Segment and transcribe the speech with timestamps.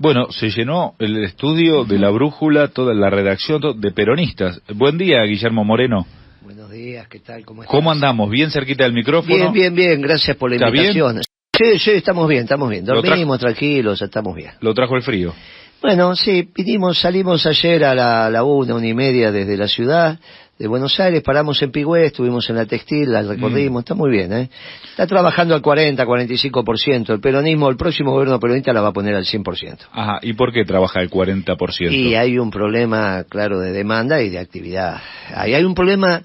[0.00, 4.62] Bueno, se llenó el estudio de la brújula, toda la redacción de peronistas.
[4.72, 6.06] Buen día, Guillermo Moreno.
[6.40, 7.44] Buenos días, ¿qué tal?
[7.44, 8.30] ¿Cómo, ¿Cómo andamos?
[8.30, 9.34] ¿Bien cerquita del micrófono?
[9.34, 11.20] Bien, bien, bien, gracias por la ¿Está invitación.
[11.52, 12.84] Sí, sí, estamos bien, estamos bien.
[12.84, 14.52] Dormimos tranquilos, estamos bien.
[14.60, 15.34] Lo trajo el frío.
[15.82, 20.20] Bueno, sí, vinimos, salimos ayer a la, la una, una y media desde la ciudad
[20.58, 23.78] de Buenos Aires, paramos en Pigüé, estuvimos en la textil, la recorrimos, mm.
[23.78, 24.50] está muy bien, ¿eh?
[24.90, 27.10] Está trabajando al 40, 45%.
[27.10, 29.78] El peronismo, el próximo gobierno peronista la va a poner al 100%.
[29.92, 31.92] Ajá, ¿y por qué trabaja al 40%?
[31.92, 35.00] Y hay un problema, claro, de demanda y de actividad.
[35.32, 36.22] Ahí hay un problema,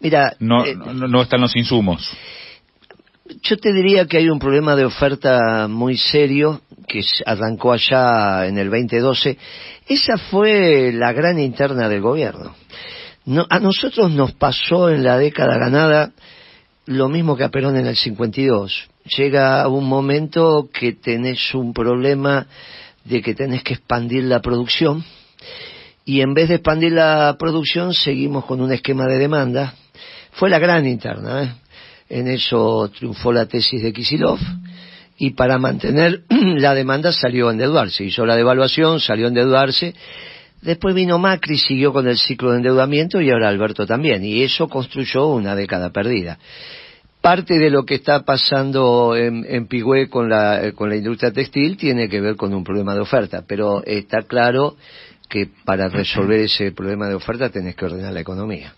[0.00, 0.34] mira...
[0.40, 2.10] No, eh, no, no están los insumos.
[3.42, 8.58] Yo te diría que hay un problema de oferta muy serio que arrancó allá en
[8.58, 9.38] el 2012.
[9.86, 12.54] Esa fue la gran interna del gobierno
[13.48, 16.12] a nosotros nos pasó en la década ganada
[16.86, 18.88] lo mismo que a Perón en el 52.
[19.16, 22.46] Llega un momento que tenés un problema
[23.04, 25.04] de que tenés que expandir la producción
[26.04, 29.74] y en vez de expandir la producción seguimos con un esquema de demanda.
[30.32, 31.52] Fue la gran interna, ¿eh?
[32.08, 34.38] en eso triunfó la tesis de Kisilov
[35.18, 39.94] y para mantener la demanda salió a endeudarse, hizo la devaluación, salió a endeudarse
[40.66, 44.24] Después vino Macri, siguió con el ciclo de endeudamiento y ahora Alberto también.
[44.24, 46.40] Y eso construyó una década perdida.
[47.20, 51.76] Parte de lo que está pasando en, en Pigüé con la, con la industria textil
[51.76, 54.74] tiene que ver con un problema de oferta, pero está claro
[55.28, 58.74] que para resolver ese problema de oferta tenés que ordenar la economía.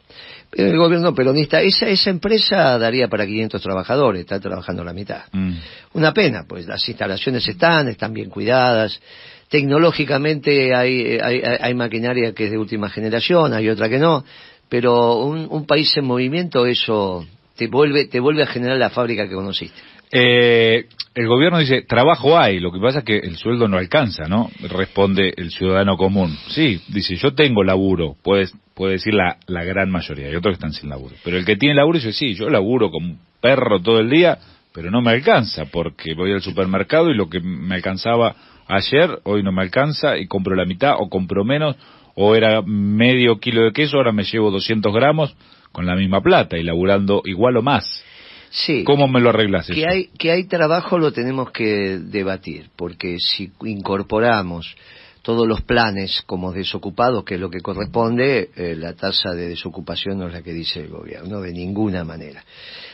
[0.51, 5.23] Pero el gobierno peronista, esa, esa empresa daría para 500 trabajadores, está trabajando la mitad.
[5.33, 5.53] Mm.
[5.95, 9.01] Una pena, pues las instalaciones están, están bien cuidadas,
[9.49, 14.25] Tecnológicamente hay, hay, maquinaria que es de última generación, hay otra que no,
[14.69, 19.27] pero un, un país en movimiento eso te vuelve, te vuelve a generar la fábrica
[19.29, 19.79] que conociste.
[20.11, 24.27] Eh, el gobierno dice, trabajo hay, lo que pasa es que el sueldo no alcanza,
[24.27, 24.51] ¿no?
[24.71, 26.35] Responde el ciudadano común.
[26.49, 30.65] Sí, dice, yo tengo laburo, puede, puede decir la, la gran mayoría, hay otros que
[30.65, 31.15] están sin laburo.
[31.25, 34.39] Pero el que tiene laburo dice, sí, yo laburo como un perro todo el día,
[34.73, 38.37] pero no me alcanza, porque voy al supermercado y lo que me alcanzaba
[38.69, 41.77] ayer, hoy no me alcanza y compro la mitad o compro menos,
[42.15, 45.35] o era medio kilo de queso, ahora me llevo 200 gramos
[45.73, 48.05] con la misma plata y laburando igual o más.
[48.51, 48.83] Sí.
[48.85, 53.53] ¿Cómo me lo arreglas que Hay, que hay trabajo lo tenemos que debatir, porque si
[53.65, 54.75] incorporamos
[55.23, 60.19] todos los planes como desocupados, que es lo que corresponde, eh, la tasa de desocupación
[60.19, 62.43] no es la que dice el gobierno, de ninguna manera.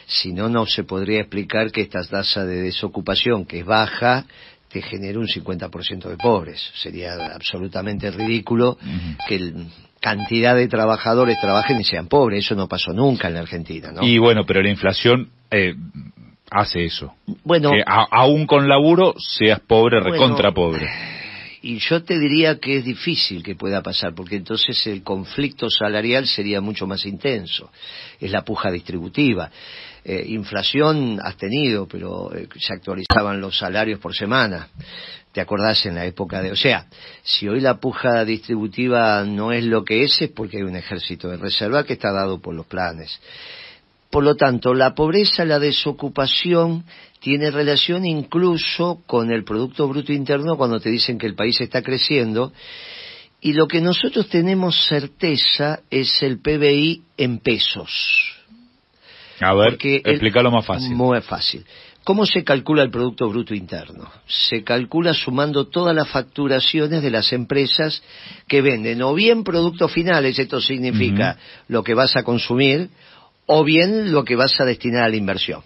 [0.06, 4.26] Si no, no se podría explicar que esta tasa de desocupación, que es baja,
[4.74, 6.60] que genere un 50% de pobres.
[6.74, 8.76] Sería absolutamente ridículo
[9.28, 9.52] que
[10.00, 12.44] cantidad de trabajadores trabajen y sean pobres.
[12.44, 14.02] Eso no pasó nunca en la Argentina, ¿no?
[14.02, 15.76] Y bueno, pero la inflación eh,
[16.50, 17.14] hace eso.
[17.44, 20.90] Bueno, que aún con laburo seas pobre, recontra pobre.
[21.62, 26.26] Y yo te diría que es difícil que pueda pasar, porque entonces el conflicto salarial
[26.26, 27.70] sería mucho más intenso.
[28.20, 29.52] Es la puja distributiva.
[30.04, 34.68] Eh, inflación has tenido, pero eh, se actualizaban los salarios por semana.
[35.32, 36.52] ¿Te acordás en la época de...
[36.52, 36.86] O sea,
[37.22, 41.28] si hoy la puja distributiva no es lo que es, es porque hay un ejército
[41.28, 43.18] de reserva que está dado por los planes.
[44.10, 46.84] Por lo tanto, la pobreza, la desocupación,
[47.18, 51.82] tiene relación incluso con el Producto Bruto Interno cuando te dicen que el país está
[51.82, 52.52] creciendo.
[53.40, 58.33] Y lo que nosotros tenemos certeza es el PBI en pesos.
[59.40, 60.94] A ver, explícalo más fácil.
[60.94, 61.64] Muy fácil.
[62.04, 64.10] ¿Cómo se calcula el Producto Bruto Interno?
[64.26, 68.02] Se calcula sumando todas las facturaciones de las empresas
[68.46, 72.90] que venden o bien productos finales, esto significa lo que vas a consumir,
[73.46, 75.62] o bien lo que vas a destinar a la inversión.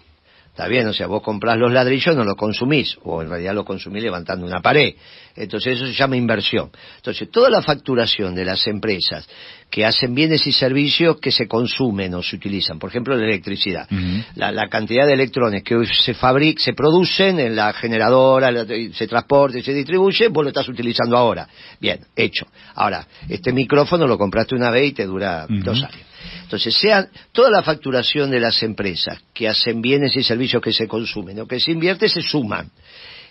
[0.59, 3.63] Está bien, o sea, vos comprás los ladrillos, no los consumís, o en realidad los
[3.63, 4.93] consumís levantando una pared.
[5.33, 6.69] Entonces eso se llama inversión.
[6.97, 9.25] Entonces, toda la facturación de las empresas
[9.69, 13.87] que hacen bienes y servicios que se consumen o se utilizan, por ejemplo, la electricidad,
[14.35, 18.51] la, cantidad de electrones que se fabrican, se producen en la generadora,
[18.91, 21.47] se transporta y se distribuye, vos lo estás utilizando ahora.
[21.79, 22.47] Bien, hecho.
[22.75, 26.08] Ahora, este micrófono lo compraste una vez y te dura dos años.
[26.49, 30.87] Entonces, sea toda la facturación de las empresas que hacen bienes y servicios que se
[30.87, 32.71] consumen o que se invierte, se suman.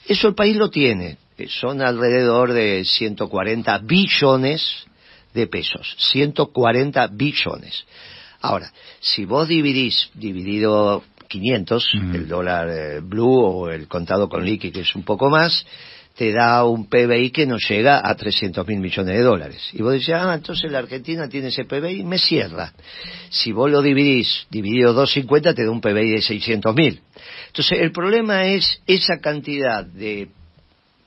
[0.07, 1.17] Eso el país lo tiene.
[1.49, 4.87] Son alrededor de 140 billones
[5.35, 5.97] de pesos.
[6.13, 7.85] 140 billones.
[8.41, 14.71] Ahora, si vos dividís, dividido 500, el dólar eh, blue o el contado con liqui,
[14.71, 15.67] que es un poco más,
[16.19, 19.71] te da un PBI que no llega a 300 mil millones de dólares.
[19.73, 22.73] Y vos decís, ah, entonces la Argentina tiene ese PBI, me cierra.
[23.31, 27.01] Si vos lo dividís, dividido 250, te da un PBI de 600 mil.
[27.47, 30.27] Entonces, el problema es esa cantidad de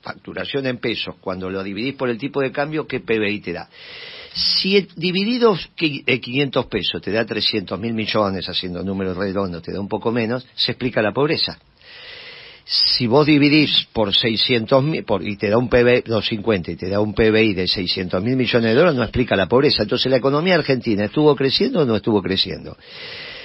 [0.00, 3.68] facturación en pesos, cuando lo dividís por el tipo de cambio, ¿qué PBI te da?
[4.32, 9.80] Si el, dividido 500 pesos te da 300 mil millones, haciendo números redondos, te da
[9.80, 11.58] un poco menos, se explica la pobreza.
[12.64, 17.00] Si vos dividís por 600 mil, y te da un PBI, 250, y te da
[17.00, 19.82] un PBI de 600 mil millones de dólares, no explica la pobreza.
[19.82, 22.76] Entonces, ¿la economía argentina estuvo creciendo o no estuvo creciendo?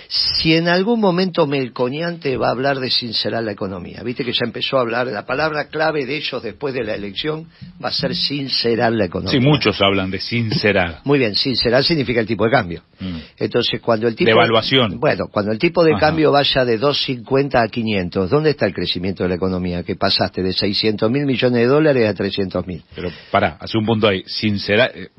[0.09, 4.45] Si en algún momento Melconiante va a hablar de sincerar la economía, viste que ya
[4.45, 7.47] empezó a hablar, la palabra clave de ellos después de la elección
[7.83, 9.31] va a ser sincerar la economía.
[9.31, 11.01] Sí, muchos hablan de sincerar.
[11.03, 12.83] Muy bien, sincerar significa el tipo de cambio.
[12.99, 13.17] Mm.
[13.37, 14.29] Entonces, cuando el tipo...
[14.29, 18.73] De bueno, cuando el tipo de cambio vaya de 250 a 500, ¿dónde está el
[18.73, 19.83] crecimiento de la economía?
[19.83, 22.83] Que pasaste de 600 mil millones de dólares a 300 mil.
[22.95, 25.09] Pero, para, hace un punto ahí, sincerar, eh,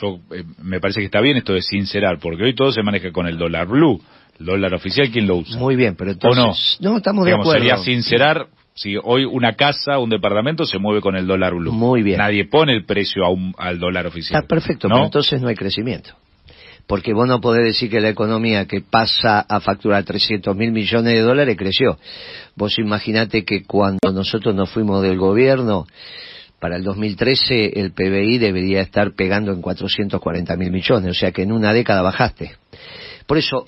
[0.00, 3.10] yo, eh, me parece que está bien esto de sincerar, porque hoy todo se maneja
[3.10, 4.00] con el dólar blue
[4.38, 5.58] dólar oficial, ¿quién lo usa?
[5.58, 6.78] Muy bien, pero entonces...
[6.80, 6.96] no?
[6.96, 7.52] estamos de acuerdo.
[7.52, 11.72] Sería sincerar si hoy una casa, un departamento se mueve con el dólar blue.
[11.72, 12.18] Muy bien.
[12.18, 14.42] Nadie pone el precio a un, al dólar oficial.
[14.42, 16.10] Está perfecto, pero entonces no hay crecimiento.
[16.86, 21.14] Porque vos no podés decir que la economía que pasa a facturar 300 mil millones
[21.14, 21.98] de dólares creció.
[22.56, 25.86] Vos imaginate que cuando nosotros nos fuimos del gobierno,
[26.58, 31.42] para el 2013 el PBI debería estar pegando en 440 mil millones, o sea que
[31.42, 32.56] en una década bajaste.
[33.26, 33.66] Por eso,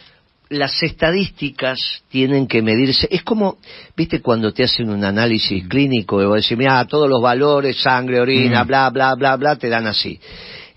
[0.48, 1.78] las estadísticas
[2.08, 3.08] tienen que medirse.
[3.10, 3.58] Es como,
[3.96, 5.69] viste, cuando te hacen un análisis mm.
[5.69, 8.66] clínico y vos decís, mira, todos los valores, sangre, orina, mm.
[8.66, 10.19] bla, bla, bla, bla, te dan así.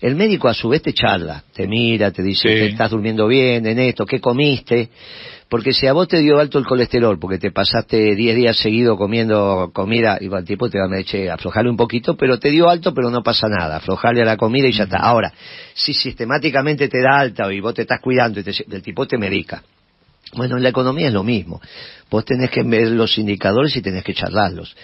[0.00, 3.66] El médico a su vez te charla, te mira, te dice, que estás durmiendo bien
[3.66, 4.88] en esto, qué comiste.
[5.50, 8.96] Porque si a vos te dio alto el colesterol, porque te pasaste 10 días seguido
[8.96, 12.70] comiendo comida, y el tipo te va a decir, aflojarle un poquito, pero te dio
[12.70, 14.98] alto, pero no pasa nada, aflojarle a la comida y ya está.
[14.98, 15.32] Ahora,
[15.74, 19.64] si sistemáticamente te da alta y vos te estás cuidando y el tipo te medica,
[20.34, 21.60] bueno, en la economía es lo mismo.
[22.08, 24.76] Vos tenés que ver los indicadores y tenés que charlarlos.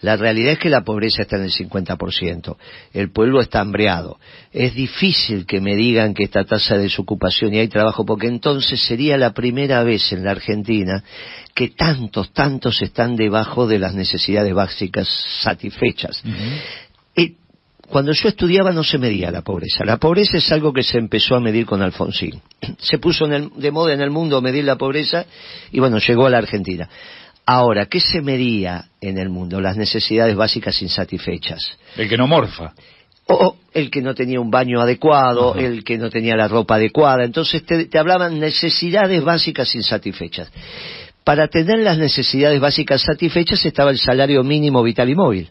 [0.00, 2.56] La realidad es que la pobreza está en el 50%.
[2.92, 4.18] El pueblo está hambreado.
[4.52, 8.80] Es difícil que me digan que esta tasa de desocupación y hay trabajo, porque entonces
[8.84, 11.04] sería la primera vez en la Argentina
[11.54, 15.08] que tantos, tantos están debajo de las necesidades básicas
[15.42, 16.22] satisfechas.
[17.92, 19.84] Cuando yo estudiaba no se medía la pobreza.
[19.84, 22.40] La pobreza es algo que se empezó a medir con Alfonsín.
[22.78, 25.26] Se puso de moda en el mundo medir la pobreza
[25.70, 26.88] y bueno, llegó a la Argentina.
[27.44, 29.60] Ahora, ¿qué se medía en el mundo?
[29.60, 31.76] Las necesidades básicas insatisfechas.
[31.94, 32.72] El que no morfa.
[33.26, 37.24] O el que no tenía un baño adecuado, el que no tenía la ropa adecuada.
[37.24, 40.50] Entonces te, te hablaban necesidades básicas insatisfechas.
[41.24, 45.50] Para tener las necesidades básicas satisfechas estaba el salario mínimo vital y móvil.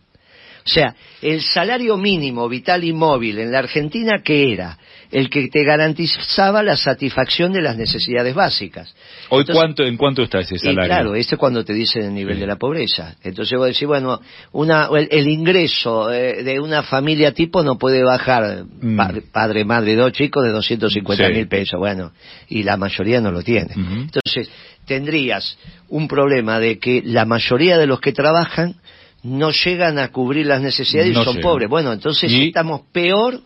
[0.64, 4.78] O sea, el salario mínimo vital y móvil en la Argentina, ¿qué era?
[5.12, 8.94] El que te garantizaba la satisfacción de las necesidades básicas.
[9.30, 10.86] ¿Hoy cuánto, en cuánto está ese salario?
[10.86, 13.16] claro, ese es cuando te dicen el nivel de la pobreza.
[13.24, 14.22] Entonces vos decís, bueno,
[14.52, 19.00] una, el, ingreso eh, de una familia tipo no puede bajar, mm.
[19.32, 21.80] padre, madre, dos chicos, de 250 mil pesos.
[21.80, 22.12] Bueno,
[22.48, 23.74] y la mayoría no lo tiene.
[23.76, 24.50] Entonces,
[24.86, 25.58] tendrías
[25.90, 28.76] un problema de que la mayoría de los que trabajan
[29.24, 31.70] no llegan a cubrir las necesidades y son pobres.
[31.70, 33.40] Bueno, entonces estamos peor,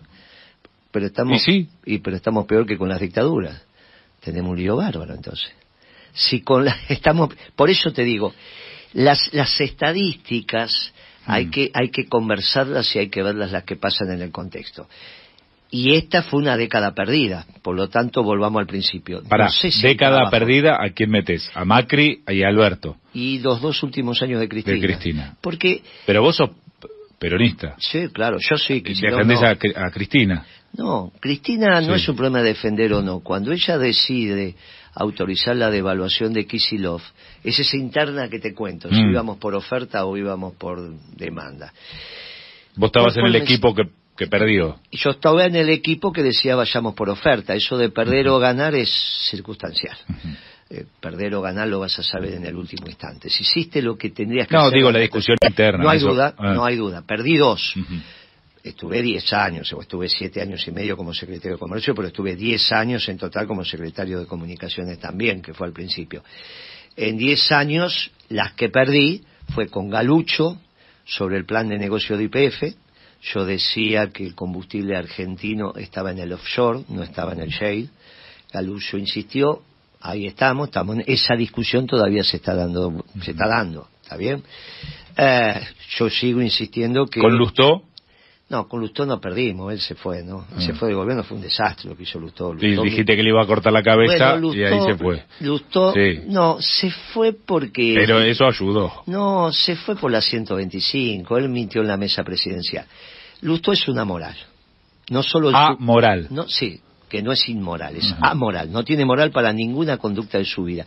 [0.91, 3.61] pero estamos, ¿Y, y, pero estamos peor que con las dictaduras.
[4.21, 5.49] Tenemos un lío bárbaro entonces.
[6.13, 8.33] Si con la, estamos, por eso te digo,
[8.93, 10.93] las, las estadísticas
[11.25, 11.51] hay mm.
[11.51, 14.87] que hay que conversarlas y hay que verlas las que pasan en el contexto.
[15.71, 19.23] Y esta fue una década perdida, por lo tanto volvamos al principio.
[19.27, 19.49] Para,
[19.81, 21.49] década perdida, ¿a quién metes?
[21.53, 22.97] ¿A Macri y a Alberto?
[23.13, 24.75] Y los dos últimos años de Cristina.
[24.75, 25.37] De Cristina.
[25.41, 25.81] Porque...
[26.05, 26.51] Pero vos sos
[27.17, 27.75] peronista.
[27.79, 28.81] Sí, claro, yo sí.
[28.81, 30.45] ¿Defendés a, a, Cristina?
[30.73, 33.21] No, Cristina no es un problema de defender o no.
[33.21, 34.55] Cuando ella decide
[34.93, 37.01] autorizar la devaluación de Kisilov,
[37.43, 39.11] es esa interna que te cuento, si mm.
[39.11, 40.79] íbamos por oferta o íbamos por
[41.15, 41.73] demanda.
[42.75, 43.83] Vos estabas en el equipo que
[44.15, 44.79] que perdió.
[44.91, 47.53] Yo estaba en el equipo que decía vayamos por oferta.
[47.53, 48.89] Eso de perder o ganar es
[49.29, 49.97] circunstancial.
[50.69, 53.29] Eh, perder o ganar lo vas a saber en el último instante.
[53.29, 54.71] Si hiciste lo que tendrías que no, hacer...
[54.71, 55.83] No, digo la discusión interna.
[55.83, 56.53] No hay duda, ah.
[56.53, 57.03] no hay duda.
[57.05, 57.75] Perdí dos.
[58.63, 62.35] Estuve diez años, o estuve siete años y medio como secretario de Comercio, pero estuve
[62.35, 66.23] diez años en total como secretario de Comunicaciones también, que fue al principio.
[66.95, 70.59] En diez años, las que perdí fue con Galucho
[71.05, 72.75] sobre el plan de negocio de IPF,
[73.33, 77.87] yo decía que el combustible argentino estaba en el offshore, no estaba en el shale.
[78.53, 79.61] Galucho insistió,
[80.01, 84.43] ahí estamos, estamos esa discusión todavía se está dando, se está dando, ¿está bien?
[85.17, 85.61] Eh,
[85.97, 87.19] yo sigo insistiendo que...
[87.19, 87.83] ¿Con Lustó?
[88.47, 90.45] No, con Lustó no perdimos, él se fue, ¿no?
[90.59, 90.75] Se Ah.
[90.75, 92.53] fue del gobierno, fue un desastre lo que hizo Lustó.
[92.59, 94.95] Sí, Lustó- dijiste que le iba a cortar la cabeza Bueno, y ahí Lustó- se
[94.97, 95.23] fue.
[95.39, 96.19] Lustó, Sí.
[96.27, 97.95] no, se fue porque...
[97.97, 99.01] Pero eso ayudó.
[99.07, 102.85] No, se fue por la 125, él mintió en la mesa presidencial.
[103.45, 104.35] Lustó es una moral.
[105.09, 105.49] No solo...
[105.49, 106.27] en su- Amoral.
[106.31, 108.31] No, sí, que no es inmoral, es Ajá.
[108.31, 110.85] amoral, no tiene moral para ninguna conducta de su vida.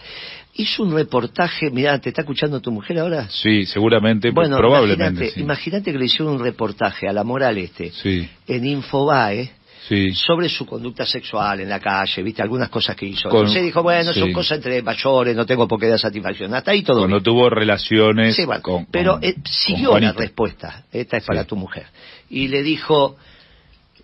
[0.54, 3.28] Hizo un reportaje, mirá, ¿te está escuchando tu mujer ahora?
[3.30, 5.04] Sí, seguramente, Bueno, probablemente.
[5.12, 5.40] imagínate, sí.
[5.40, 9.52] imagínate que le hicieron un reportaje a la moral este, Sí, en Infobae,
[9.88, 10.12] sí.
[10.14, 13.28] sobre su conducta sexual en la calle, viste, algunas cosas que hizo.
[13.28, 16.54] Con- Entonces dijo, bueno, son cosas entre mayores, no tengo por qué dar satisfacción.
[16.54, 17.24] Hasta ahí todo Cuando bien.
[17.24, 20.84] tuvo relaciones Sí, bueno, con, pero con- eh, siguió la respuesta.
[20.92, 21.86] Esta es para tu mujer.
[22.30, 23.16] Y le dijo,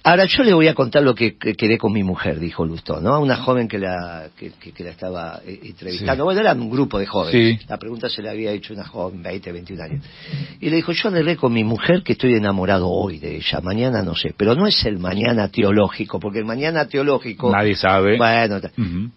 [0.05, 3.01] ahora yo le voy a contar lo que, que quedé con mi mujer, dijo Lustó,
[3.01, 3.15] ¿no?
[3.15, 6.23] A una joven que la, que, que- que la estaba eh, entrevistando.
[6.23, 6.25] Sí.
[6.25, 7.59] Bueno, era un grupo de jóvenes.
[7.61, 7.67] Sí.
[7.69, 10.05] La pregunta se le había hecho una joven, 20, 21 años.
[10.61, 14.03] Y le dijo, yo arreglé con mi mujer que estoy enamorado hoy de ella, mañana
[14.03, 14.35] no sé.
[14.37, 17.51] Pero no es el mañana teológico, porque el mañana teológico...
[17.51, 18.17] Nadie sabe.
[18.19, 18.61] Bueno,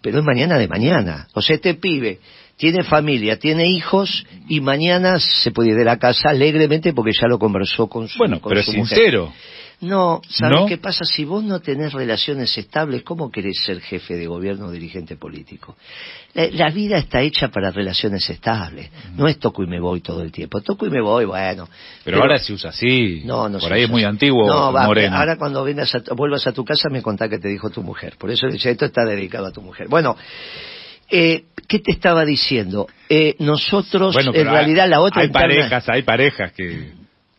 [0.02, 1.28] pero es mañana de mañana.
[1.34, 2.18] O sea, este pibe
[2.56, 7.28] tiene familia, tiene hijos y mañana se puede ir de la casa alegremente porque ya
[7.28, 8.86] lo conversó con su, Bueno, con pero es mujer.
[8.98, 9.32] sincero.
[9.80, 10.66] No, ¿sabes ¿No?
[10.66, 11.04] qué pasa?
[11.04, 15.76] Si vos no tenés relaciones estables, ¿cómo querés ser jefe de gobierno o dirigente político?
[16.34, 18.90] La, la vida está hecha para relaciones estables.
[19.16, 20.60] No es toco y me voy todo el tiempo.
[20.62, 21.68] Toco y me voy, bueno.
[22.04, 23.22] Pero, ahora se usa así.
[23.24, 24.10] No, no Por se ahí es muy así.
[24.10, 27.46] antiguo, No, va, ahora cuando vengas a vuelvas a tu casa me contá que te
[27.48, 28.16] dijo tu mujer.
[28.18, 29.86] Por eso le decía, esto está dedicado a tu mujer.
[29.88, 30.16] Bueno,
[31.08, 32.88] eh, ¿qué te estaba diciendo?
[33.08, 36.92] Eh, nosotros, Bueno, en hay- realidad, la otra Hay interna- parejas, hay parejas que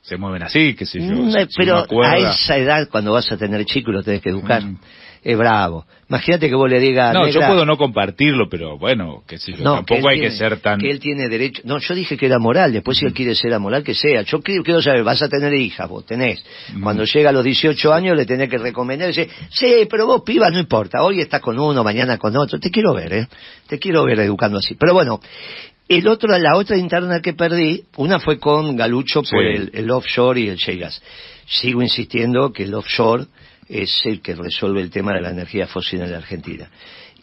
[0.10, 1.16] se mueven así, qué sé yo.
[1.16, 4.30] Mm, si- pero a esa edad, cuando vas a tener chico y lo tenés que
[4.30, 4.78] educar, Mm.
[5.24, 5.86] es bravo.
[6.10, 7.14] Imagínate que vos le digas...
[7.14, 9.64] No, yo puedo no compartirlo, pero bueno, qué sé yo.
[9.64, 10.80] No, tampoco hay que ser tan...
[10.80, 11.62] Que él tiene derecho...
[11.66, 14.24] No, yo dije que era moral, después si él quiere ser amoral, que sea.
[14.24, 16.44] Yo quiero, quiero saber, vas a tener hijas, vos tenés.
[16.74, 16.82] Mm.
[16.82, 20.50] Cuando llega a los 18 años le tenés que recomendar, dice, sí, pero vos piba
[20.50, 22.60] no importa, hoy estás con uno, mañana con otro.
[22.60, 23.28] Te quiero ver, ¿eh?
[23.68, 24.74] Te quiero ver educando así.
[24.74, 25.20] Pero bueno,
[25.90, 29.56] el otro, la otra interna que perdí, una fue con Galucho por Sí.
[29.56, 31.02] el, el offshore y el shale gas.
[31.48, 33.26] Sigo insistiendo que el offshore
[33.68, 36.70] es el que resuelve el tema de la energía fósil en la Argentina.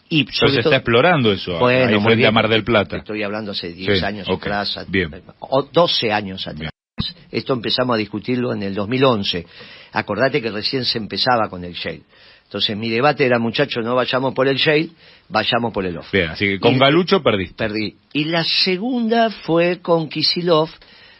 [0.09, 2.27] Y Pero se está explorando eso, bueno, ahí frente bien.
[2.29, 2.97] a Mar del Plata.
[2.97, 5.11] Estoy hablando hace 10 Sí, años atrás, bien.
[5.39, 6.71] o 12 años atrás.
[7.31, 9.45] Esto empezamos a discutirlo en el 2011.
[9.91, 12.03] Acordate que recién se empezaba con el shale.
[12.45, 14.89] Entonces mi debate era, muchachos, no vayamos por el shale,
[15.29, 16.11] vayamos por el off.
[16.11, 17.55] Bien, así que con Y- Galucho perdiste.
[17.55, 17.95] Perdí.
[18.13, 20.69] Y la segunda fue con Kisilov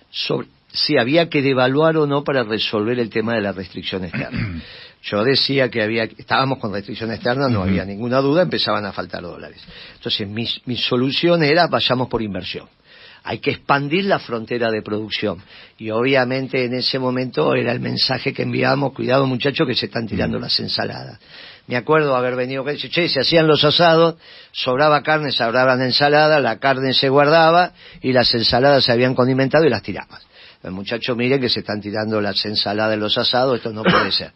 [0.10, 4.62] sobre si había que devaluar o no para resolver el tema de la restricción externa.
[5.04, 9.22] Yo decía que había, estábamos con restricción externa, no había ninguna duda, empezaban a faltar
[9.22, 9.64] dólares.
[9.96, 12.68] Entonces mi, mi solución era vayamos por inversión.
[13.30, 15.44] Hay que expandir la frontera de producción.
[15.78, 20.08] Y obviamente en ese momento era el mensaje que enviábamos, cuidado muchachos que se están
[20.08, 21.20] tirando las ensaladas.
[21.68, 24.16] Me acuerdo haber venido que che, se hacían los asados,
[24.54, 29.70] sobraba carne, sobraban ensalada, la carne se guardaba y las ensaladas se habían condimentado y
[29.70, 30.26] las tirabas.
[30.64, 34.14] El muchacho, miren que se están tirando las ensaladas en los asados, esto no puede
[34.14, 34.32] ser.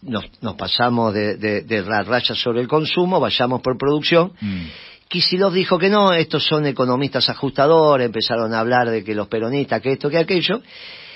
[0.00, 4.32] Nos, nos pasamos de, de, de la raya sobre el consumo, vayamos por producción.
[4.40, 4.64] Mm.
[5.08, 9.80] Kisilov dijo que no, estos son economistas ajustadores, empezaron a hablar de que los peronistas,
[9.80, 10.60] que esto, que aquello.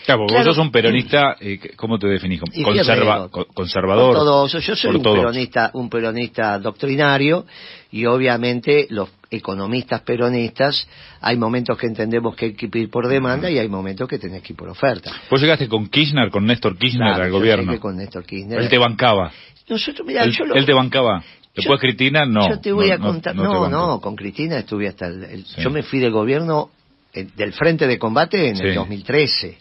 [0.07, 0.47] Claro, porque Claro.
[0.49, 2.41] vos sos un peronista, eh, ¿cómo te definís?
[2.65, 4.11] Conserva, conservador.
[4.17, 4.59] Ortodoxo.
[4.61, 7.45] Yo soy un peronista, un peronista doctrinario
[7.93, 10.89] y obviamente los economistas peronistas
[11.21, 14.43] hay momentos que entendemos que hay que ir por demanda y hay momentos que tenés
[14.43, 15.13] que ir por oferta.
[15.31, 17.65] Vos llegaste con Kirchner, con Néstor Kirchner Claro, al yo gobierno.
[17.73, 18.59] llegué con Néstor Kirchner.
[18.61, 19.31] Él te bancaba.
[19.69, 21.23] Nosotros, mira, él, yo lo- él te bancaba.
[21.55, 22.49] Yo- Después Cristina, no.
[22.49, 23.35] Yo te voy no, a contar.
[23.35, 25.25] no No, con Cristina estuve hasta el.
[25.25, 25.61] el- Sí.
[25.63, 26.71] Yo me fui del gobierno,
[27.13, 28.75] eh, del frente de combate en el Sí.
[28.75, 29.59] 2013.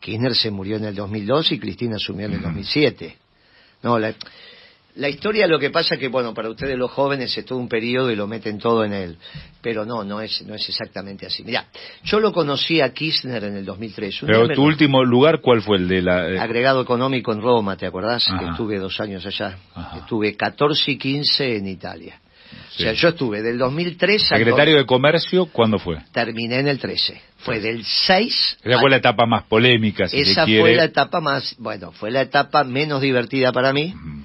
[0.00, 2.48] Kirchner se murió en el 2002 y Cristina asumió en el Ujú.
[2.48, 3.16] 2007.
[3.82, 4.14] No, la,
[4.96, 8.10] la historia lo que pasa que, bueno, para ustedes los jóvenes es todo un periodo
[8.10, 9.16] y lo meten todo en él.
[9.60, 11.42] Pero no, no es, no es exactamente así.
[11.42, 11.66] Mira,
[12.04, 14.22] yo lo conocí a Kirchner en el 2003.
[14.22, 16.28] Un Pero tu lo- último lugar, ¿cuál fue el de la...?
[16.30, 18.28] eh, agregado económico en Roma, ¿te acordás?
[18.28, 18.38] Ajá.
[18.38, 19.58] Que estuve dos años allá.
[19.74, 19.98] Ajá.
[19.98, 22.20] Estuve 14 y 15 en Italia.
[22.76, 22.82] Sí.
[22.82, 25.98] O sea, yo estuve del 2003 al secretario de Comercio, ¿cuándo fue?
[26.12, 27.20] terminé en el 13.
[27.38, 31.56] Fue del 6 Esa fue la etapa más polémica, si esa fue la etapa más,
[31.58, 33.92] bueno, fue la etapa menos divertida para mí.
[33.96, 34.24] Ujú.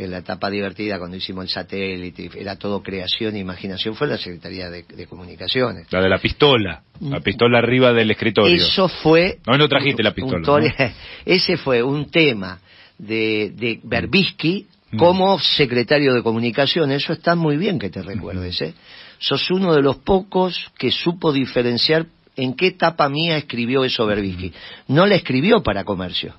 [0.00, 4.16] Eh, la etapa divertida cuando hicimos el satélite, era todo creación e imaginación, fue la
[4.16, 5.86] Secretaría de, de Comunicaciones.
[5.90, 6.82] La de la pistola.
[7.00, 8.54] La pistola arriba del escritorio.
[8.56, 9.38] Eso fue...
[9.46, 10.74] No, no trajiste la pistola, tole-
[11.26, 12.60] Ese fue un tema
[12.98, 14.96] de, de Berbisky Mm.
[14.98, 17.04] como secretario de comunicaciones.
[17.04, 18.74] Eso está muy bien que te recuerdes, ¿eh?
[19.20, 24.52] Sos uno de los pocos que supo diferenciar en qué etapa mía escribió eso Berbisky.
[24.88, 26.34] No la escribió para comercio.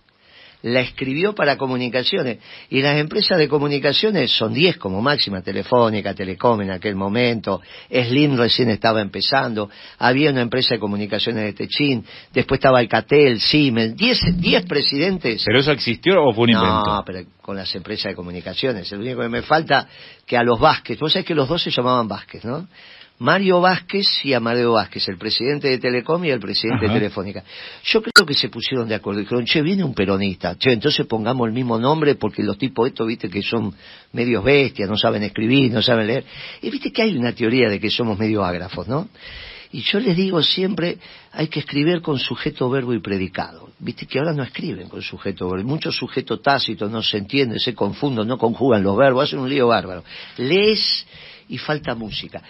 [0.64, 2.40] La escribió para comunicaciones.
[2.70, 8.38] Y las empresas de comunicaciones son 10 como máxima, Telefónica, Telecom en aquel momento, Slim
[8.38, 14.66] recién estaba empezando, había una empresa de comunicaciones de Techín, después estaba Alcatel, Siemens, 10
[14.66, 15.44] presidentes.
[15.46, 16.84] ¿Pero eso existió o fue un invento?
[16.86, 18.92] No, pero con las empresas de comunicaciones.
[18.92, 19.88] El único que me falta
[20.26, 22.68] que a los Vázquez, vos sabés que los dos se llamaban Vázquez, ¿no?
[23.22, 27.44] Mario Vázquez y Amadeo Vázquez, el presidente de Telecom y el presidente de Telefónica.
[27.84, 29.20] Yo creo que se pusieron de acuerdo.
[29.20, 30.58] Dijeron, che, viene un peronista.
[30.58, 33.76] Che, entonces pongamos el mismo nombre porque los tipos estos, viste, que son
[34.14, 36.26] medios bestias, no saben escribir, no saben leer.
[36.64, 39.08] Y viste que hay una teoría de que somos medio ágrafos, ¿no?
[39.72, 40.98] Y yo les digo siempre,
[41.32, 43.70] hay que escribir con sujeto, verbo y predicado.
[43.78, 45.70] Viste que ahora no escriben con sujeto, verbo.
[45.70, 49.68] Muchos sujetos tácitos no se entienden, se confunden, no conjugan los verbos, hacen un lío
[49.68, 50.04] bárbaro.
[50.38, 51.06] Lees
[51.50, 52.42] y falta música.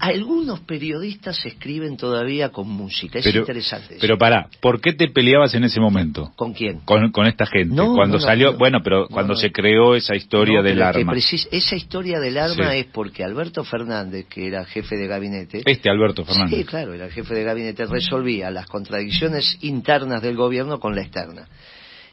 [0.00, 3.96] Algunos periodistas escriben todavía con música, es interesante.
[4.00, 6.32] Pero para, ¿por qué te peleabas en ese momento?
[6.36, 6.80] ¿Con quién?
[6.80, 7.74] Con, esta gente.
[7.74, 11.14] cuando salió, bueno, pero cuando se creó esa historia del arma.
[11.14, 15.62] esa historia del arma es porque Alberto Fernández, que era jefe de gabinete.
[15.64, 16.58] Este Alberto Fernández.
[16.58, 21.48] Sí, claro, era jefe de gabinete, resolvía las contradicciones internas del gobierno con la externa.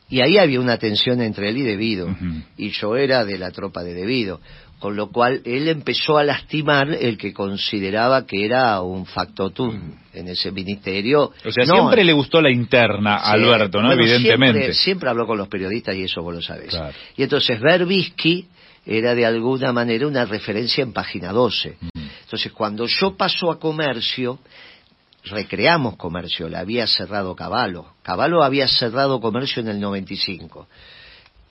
[0.08, 2.16] Y ahí había una tensión entre él y Debido.
[2.58, 4.40] Y yo era de la tropa de Debido
[4.80, 10.28] con lo cual él empezó a lastimar el que consideraba que era un factotum en
[10.28, 11.32] ese ministerio.
[11.46, 13.92] O sea, siempre le gustó la interna a Alberto, ¿no?
[13.92, 14.74] Evidentemente.
[14.74, 16.78] Siempre, habló con los periodistas y eso vos lo sabés.
[17.16, 18.48] Y entonces Berbisky
[18.86, 21.78] era de alguna manera una referencia en página 12.
[22.24, 24.40] Entonces, cuando yo paso a comercio,
[25.26, 27.86] recreamos comercio, la había cerrado Caballo.
[28.04, 30.68] Caballo había cerrado comercio en el 95.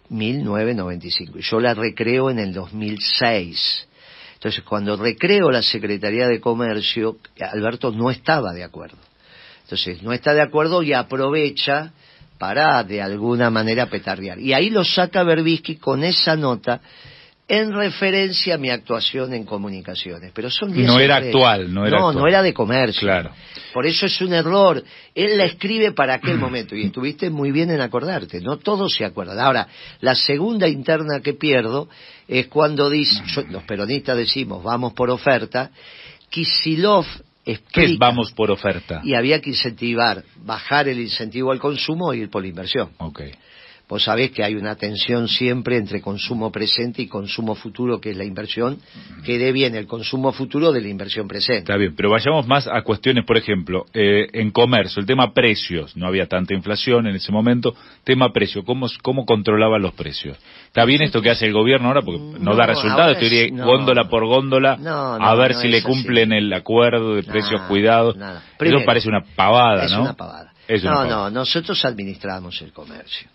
[0.09, 1.39] 1995.
[1.39, 3.89] Yo la recreo en el 2006.
[4.35, 8.99] Entonces, cuando recreo la Secretaría de Comercio, Alberto no estaba de acuerdo.
[9.63, 11.93] Entonces, no está de acuerdo y aprovecha
[12.39, 14.39] para, de alguna manera, petardear.
[14.39, 16.81] Y ahí lo saca Berbisky con esa nota
[17.47, 20.33] en referencia a mi actuación en comunicaciones.
[20.35, 23.01] Pero son No era actual, no era No, no era de comercio.
[23.01, 23.33] Claro.
[23.73, 24.83] Por eso es un error.
[25.15, 28.41] Él la escribe para aquel momento y estuviste muy bien en acordarte.
[28.41, 29.39] No todos se acuerdan.
[29.41, 29.69] Ahora,
[30.01, 31.89] la segunda interna que pierdo
[32.29, 35.71] es cuando dice, los peronistas decimos vamos por oferta,
[36.31, 37.05] Kisilov
[37.45, 39.03] explica, ¿Qué es vamos por oferta?
[39.05, 42.91] Y había que incentivar, bajar el incentivo al consumo y ir por la inversión.
[42.97, 43.33] Okay.
[43.87, 48.17] Vos sabés que hay una tensión siempre entre consumo presente y consumo futuro, que es
[48.17, 48.79] la inversión,
[49.27, 51.61] que dé bien el consumo futuro de la inversión presente.
[51.61, 55.95] Está bien, pero vayamos más a cuestiones, por ejemplo, eh, en comercio, el tema precios,
[55.99, 60.39] no había tanta inflación en ese momento, tema precio, ¿cómo, cómo controlaban los precios?
[60.67, 62.01] ¿Está bien esto que hace el gobierno ahora?
[62.01, 64.79] Porque no, da resultados, te góndola por góndola,
[65.21, 68.17] a ver si le cumplen el acuerdo de precios cuidados.
[68.59, 69.85] Eso parece una pavada, ¿no?
[69.85, 70.53] Es una pavada.
[70.83, 73.29] no, no, nosotros administramos el comercio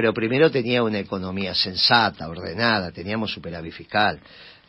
[0.00, 4.18] pero primero tenía una economía sensata, ordenada, teníamos superávit fiscal.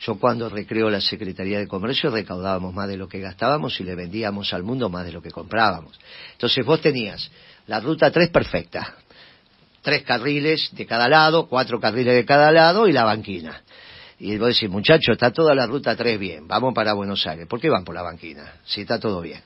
[0.02, 3.96] Yo cuando recreo la Secretaría de Comercio recaudábamos más de lo que gastábamos y le
[3.96, 5.98] vendíamos al mundo más de lo que comprábamos.
[6.34, 7.32] Entonces vos tenías
[7.68, 8.94] la ruta 3 perfecta,
[9.82, 13.62] tres carriles de cada lado, cuatro carriles de cada lado y la banquina.
[14.20, 17.48] Y vos decís, muchacho, está toda la ruta 3 bien, vamos para Buenos Aires.
[17.48, 18.56] ¿Por qué van por la banquina?
[18.66, 19.40] Si está todo bien.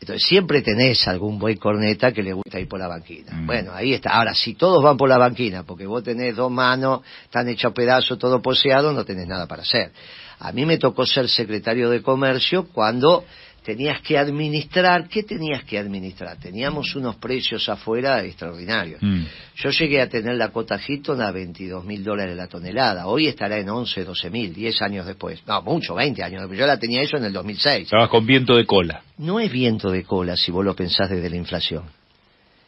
[0.00, 3.32] Entonces siempre tenés algún buen corneta que le gusta ir por la banquina.
[3.32, 3.46] Mm.
[3.46, 4.10] Bueno, ahí está.
[4.10, 8.18] Ahora, si todos van por la banquina, porque vos tenés dos manos, están hechos pedazos,
[8.18, 9.92] todo poseado, no tenés nada para hacer.
[10.40, 13.24] A mí me tocó ser secretario de comercio cuando
[13.64, 16.36] tenías que administrar, ¿qué tenías que administrar?
[16.36, 19.02] Teníamos unos precios afuera extraordinarios.
[19.02, 19.22] Mm.
[19.56, 23.58] Yo llegué a tener la cota Hilton a 22 mil dólares la tonelada, hoy estará
[23.58, 25.40] en 11, 12 mil, 10 años después.
[25.46, 26.60] No, mucho, 20 años después.
[26.60, 27.84] Yo la tenía eso en el 2006.
[27.84, 29.02] Estabas con viento de cola.
[29.16, 31.84] No es viento de cola si vos lo pensás desde la inflación.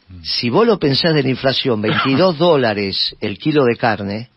[0.09, 0.23] Mm.
[0.23, 4.31] Si vos lo pensás de la inflación, 22 dólares el kilo de carne,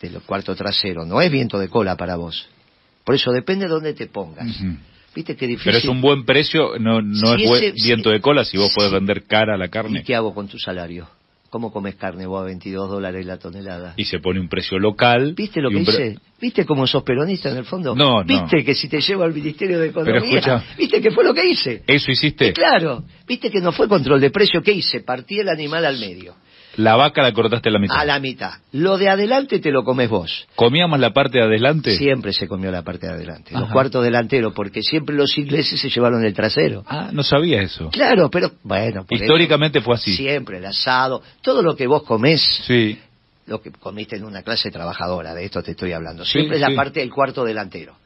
[0.00, 2.48] de los cuarto trasero, no es viento de cola para vos.
[3.04, 4.48] Por eso depende de dónde te pongas.
[5.24, 9.24] Pero es un buen precio, no, no es viento de cola si vos podés vender
[9.24, 10.00] cara la carne.
[10.00, 11.08] ¿Y qué hago con tu salario?
[11.48, 13.94] ¿Cómo comes carne vos a 22 dólares la tonelada?
[13.96, 15.34] Y se pone un precio local.
[15.34, 16.18] ¿Viste lo que hice?
[16.40, 17.94] ¿Viste cómo sos peronista en el fondo?
[17.94, 20.64] No, ¿Viste que si te llevo al Ministerio de Economía?
[20.76, 21.82] ¿Viste que fue lo que hice?
[21.86, 22.52] ¿Eso hiciste?
[22.52, 23.04] claro.
[23.26, 24.62] ¿Viste que no fue control de precio?
[24.62, 25.00] ¿Qué hice?
[25.00, 26.34] Partí el animal al medio.
[26.76, 27.96] La vaca la cortaste a la mitad.
[27.96, 28.52] A la mitad.
[28.72, 30.46] Lo de adelante te lo comes vos.
[30.54, 31.96] ¿Comíamos la parte de adelante?
[31.96, 33.52] Siempre se comió la parte de adelante.
[33.52, 36.84] Los cuartos delanteros, porque siempre los ingleses se llevaron el trasero.
[36.86, 37.88] Ah, no sabía eso.
[37.90, 39.06] Claro, pero bueno.
[39.08, 40.14] Históricamente fue así.
[40.14, 42.42] Siempre, el asado, todo lo que vos comés.
[42.66, 42.98] Sí.
[43.46, 46.24] Lo que comiste en una clase trabajadora, de esto te estoy hablando.
[46.24, 47.96] Siempre es la parte del cuarto delantero.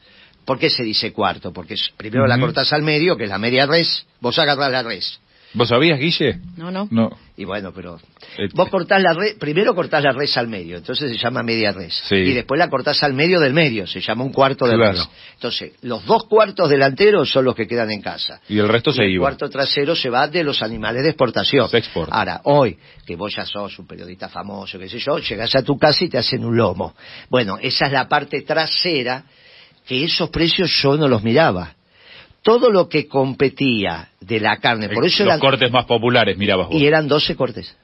[0.44, 1.52] ¿Por qué se dice cuarto?
[1.52, 5.20] Porque primero la cortás al medio, que es la media res, vos agarrás la res
[5.53, 6.39] ¿Vos sabías, Guille?
[6.57, 6.87] No, no.
[6.93, 7.11] No.
[7.37, 7.99] Y bueno, pero
[8.39, 8.55] Este.
[8.55, 11.95] vos cortás la red, primero cortás la res al medio, entonces se llama media res.
[12.09, 12.15] Sí.
[12.15, 14.93] Y después la cortás al medio del medio, se llama un cuarto de Claro.
[14.93, 15.09] res.
[15.35, 18.41] Entonces, los dos cuartos delanteros son los que quedan en casa.
[18.49, 19.23] Y el resto se el iba.
[19.23, 21.69] cuarto trasero se va de los animales de exportación.
[21.69, 22.15] Se exporta.
[22.15, 25.77] Ahora, hoy, que vos ya sos un periodista famoso, qué sé yo, llegás a tu
[25.79, 26.95] casa y te hacen un lomo.
[27.29, 29.25] Bueno, esa es la parte trasera,
[29.87, 31.75] que esos precios yo no los miraba.
[32.42, 36.68] Todo lo que competía de la carne, por eso Los eran, cortes más populares, mirabas
[36.68, 36.81] vos.
[36.81, 37.76] y eran 12 cortes.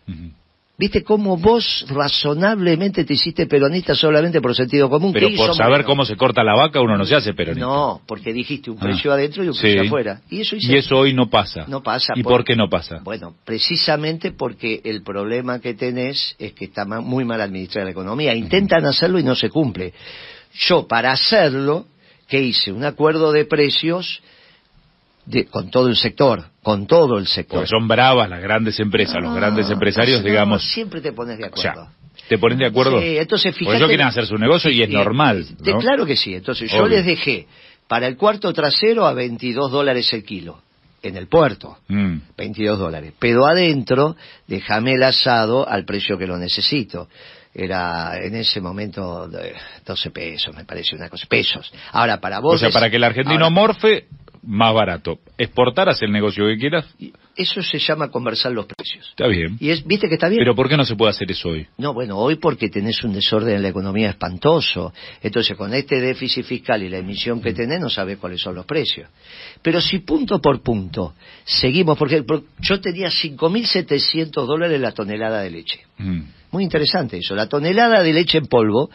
[0.78, 5.10] ¿Viste cómo vos razonablemente te hiciste peronista solamente por sentido común?
[5.14, 7.64] Pero ¿Qué hizo por saber cómo se corta la vaca uno no se hace peronista.
[7.66, 8.82] No, porque dijiste un Ah.
[8.82, 9.60] precio adentro y un Sí.
[9.62, 10.20] precio afuera.
[10.28, 10.70] Y eso hice.
[10.70, 11.64] Y eso hoy no pasa.
[11.66, 12.12] No pasa.
[12.14, 13.00] ¿Y por qué no pasa?
[13.02, 18.34] Bueno, precisamente porque el problema que tenés es que está muy mal administrada la economía.
[18.34, 19.94] Intentan hacerlo y no se cumple.
[20.52, 21.86] Yo, para hacerlo,
[22.28, 22.70] ¿qué hice?
[22.72, 24.20] Un acuerdo de precios
[25.26, 27.58] de- con todo el sector, con todo el sector.
[27.60, 30.62] Porque son bravas las grandes empresas, los No, grandes empresarios, no, digamos.
[30.64, 31.90] siempre te pones de O sea, acuerdo.
[32.28, 33.00] ¿te ponen de acuerdo?
[33.00, 33.76] Sí, entonces Porque fíjate...
[33.76, 35.46] ellos quieren hacer su negocio y es normal.
[35.80, 36.34] Claro que sí.
[36.34, 37.46] Entonces yo les dejé
[37.88, 40.60] para el cuarto trasero a 22 dólares el kilo,
[41.02, 41.76] en el puerto.
[41.88, 42.16] Mm.
[42.36, 43.12] 22 dólares.
[43.18, 44.16] Pero adentro,
[44.48, 47.08] déjame el asado al precio que lo necesito.
[47.58, 49.54] Era en ese momento eh,
[49.86, 51.26] 12 pesos, me parece una cosa.
[51.26, 51.72] Pesos.
[51.92, 52.56] Ahora, para vos.
[52.56, 54.06] O sea, es- para que el argentino ahora, morfe,
[54.46, 55.18] más barato.
[55.36, 56.86] Exportar, haz el negocio que quieras,
[57.36, 59.08] Eso se llama conversar los precios.
[59.10, 59.56] está bien.
[59.60, 60.38] Y es, ¿viste que está bien?
[60.38, 61.66] Pero ¿por qué no se puede hacer eso hoy?
[61.76, 64.92] No, bueno, hoy porque tenés un desorden en la economía espantoso.
[65.22, 68.64] Entonces, con este déficit fiscal y la emisión que tenés, no sabés cuáles son los
[68.64, 69.08] precios.
[69.60, 75.50] Pero si punto por punto seguimos, porque por- yo tenía 5.700 dólares la tonelada de
[75.50, 75.80] leche.
[75.98, 76.20] Mm.
[76.52, 77.34] Muy interesante eso.
[77.34, 78.88] La tonelada de leche en polvo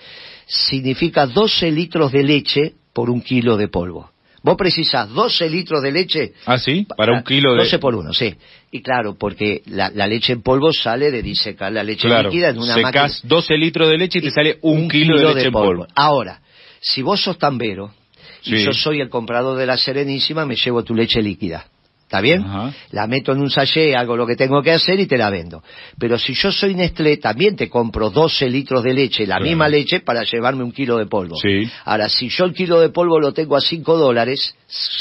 [0.47, 4.09] significa 12 litros de leche por un kilo de polvo.
[4.43, 6.87] Vos precisás 12 litros de leche ¿Ah, sí?
[6.97, 7.59] Para un kilo de...
[7.59, 8.35] 12 por uno, sí.
[8.71, 12.49] Y claro, porque la, la leche en polvo sale de disecar la leche Claro, líquida
[12.49, 13.07] en una máquina.
[13.09, 15.85] secás 12 litros de leche y te sale un, kilo, de leche en polvo.
[15.93, 16.41] Ahora,
[16.79, 17.93] si vos sos tambero
[18.43, 18.63] y Sí.
[18.65, 21.67] yo soy el comprador de la Serenísima, me llevo tu leche líquida.
[22.11, 22.41] ¿Está bien?
[22.41, 22.73] Ajá.
[22.91, 25.63] La meto en un sachet, hago lo que tengo que hacer y te la vendo.
[25.97, 29.45] Pero si yo soy Nestlé, también te compro 12 litros de leche, la Claro.
[29.45, 31.37] misma leche, para llevarme un kilo de polvo.
[31.37, 31.69] Sí.
[31.85, 34.53] Ahora, si yo el kilo de polvo lo tengo a 5 dólares,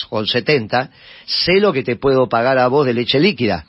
[0.09, 0.91] con 70,
[1.27, 3.65] sé lo que te puedo pagar a vos de leche líquida.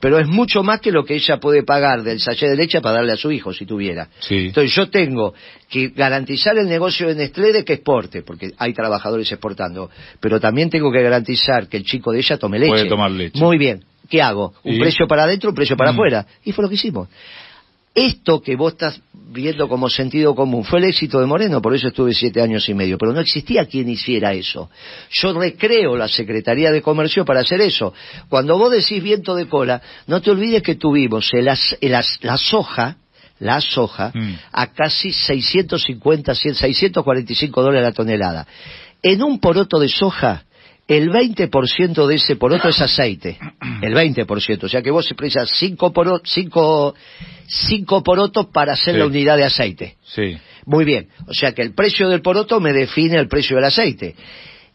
[0.00, 2.96] Pero es mucho más que lo que ella puede pagar del sachet de leche para
[2.96, 4.08] darle a su hijo, si tuviera.
[4.20, 4.46] Sí.
[4.48, 5.34] Entonces yo tengo
[5.68, 9.90] que garantizar el negocio de Nestlé de que exporte, porque hay trabajadores exportando,
[10.20, 12.70] pero también tengo que garantizar que el chico de ella tome leche.
[12.72, 13.38] Puede tomar leche.
[13.38, 13.84] Muy bien.
[14.08, 14.54] ¿Qué hago?
[14.62, 14.78] Un ¿Y?
[14.78, 15.94] precio para adentro, un precio para Mm.
[15.94, 16.26] afuera.
[16.44, 17.08] Y fue lo que hicimos.
[17.96, 21.88] Esto que vos estás viendo como sentido común fue el éxito de Moreno, por eso
[21.88, 24.68] estuve siete años y medio, pero no existía quien hiciera eso.
[25.10, 27.94] Yo recreo la Secretaría de Comercio para hacer eso.
[28.28, 32.18] Cuando vos decís viento de cola, no te olvides que tuvimos el as- el as-
[32.20, 32.98] la soja,
[33.38, 34.34] la soja, Mm.
[34.52, 38.46] a casi 650, 100, 645 dólares la tonelada.
[39.02, 40.44] En un poroto de soja,
[40.88, 43.38] el 20% de ese poroto es aceite.
[43.82, 44.64] El 20%.
[44.64, 46.94] O sea que vos precisas 5 poro, cinco,
[47.46, 48.98] cinco porotos para hacer Sí.
[49.00, 49.96] la unidad de aceite.
[50.04, 50.36] Sí.
[50.64, 51.08] Muy bien.
[51.26, 54.14] O sea que el precio del poroto me define el precio del aceite.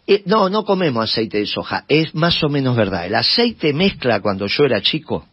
[0.08, 1.86] Eh, no, no comemos aceite de soja.
[1.88, 3.06] Es más o menos verdad.
[3.06, 5.28] El aceite mezcla cuando yo era chico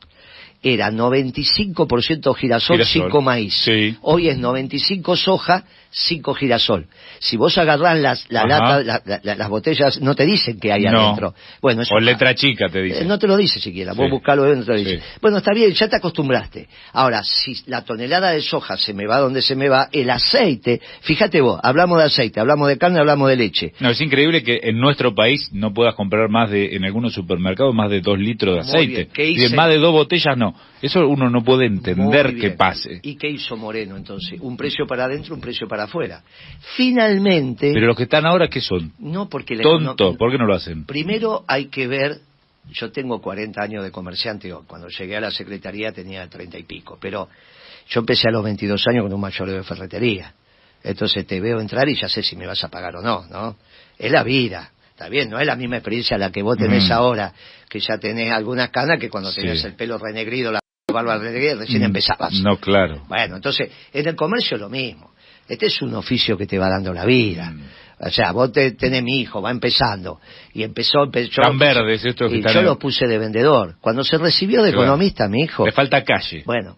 [0.63, 3.03] era 95% girasol, Girasol.
[3.05, 3.55] 5 maíz.
[3.65, 3.97] Sí.
[4.03, 6.87] Hoy es 95 soja, 5 girasol.
[7.21, 10.73] Si vos agarrás las, la lata, la- la- la- las botellas, no te dicen qué
[10.73, 11.01] hay No.
[11.01, 11.35] adentro.
[11.63, 13.01] Bueno, eso O letra chica te dice.
[13.03, 14.11] eh, No te lo dice siquiera, vos Sí.
[14.11, 14.99] buscalo no te lo dice.
[14.99, 15.03] Sí.
[15.23, 16.69] Bueno, está bien, ya te acostumbraste.
[16.93, 20.81] Ahora, si la tonelada de soja se me va donde se me va, el aceite,
[21.03, 23.73] fíjate vos, hablamos de aceite, hablamos de carne, hablamos de leche.
[23.81, 27.75] No, es increíble que en nuestro país no puedas comprar más de, en algunos supermercados,
[27.75, 28.87] más de dos litros de aceite.
[28.95, 29.09] bien.
[29.13, 29.57] ¿Qué Y de hice?
[29.57, 30.48] más de dos botellas no.
[30.83, 33.01] Eso uno no puede entender que pase.
[33.03, 34.39] ¿Y qué hizo Moreno entonces?
[34.41, 36.23] Un precio para adentro, un precio para afuera.
[36.77, 38.93] Finalmente, Pero los que están ahora, ¿qué son?
[38.99, 40.85] no porque econo- ¿por qué no lo hacen?
[40.85, 42.19] Primero hay que ver,
[42.71, 46.97] yo tengo 40 años de comerciante, cuando llegué a la secretaría tenía 30 y pico,
[47.01, 47.29] pero
[47.89, 50.33] yo empecé a los 22 años con un mayoreo de ferretería.
[50.85, 53.57] Entonces te veo entrar y ya sé si me vas a pagar o no, ¿no?
[53.99, 56.93] Es la vida, está bien, no es la misma experiencia la que vos tenés Mm.
[56.93, 57.33] ahora,
[57.69, 59.41] que ya tenés algunas canas que cuando Sí.
[59.41, 60.59] tenías el pelo renegrido, la
[60.93, 62.33] barba renegrida, recién Mm, empezabas.
[62.43, 63.05] No, claro.
[63.07, 65.13] Bueno, entonces, en el comercio lo mismo.
[65.47, 67.53] Este es un oficio que te va dando la vida.
[67.53, 67.63] Mm.
[68.01, 70.21] O sea, vos te, tenés mi hijo, va empezando.
[70.53, 73.77] Y empezó, empezó Tan verdes estos que y están yo en- lo puse de vendedor.
[73.81, 74.83] Cuando se recibió de Claro.
[74.85, 75.65] economista, mi hijo.
[75.65, 76.43] Le falta calle.
[76.45, 76.77] Bueno,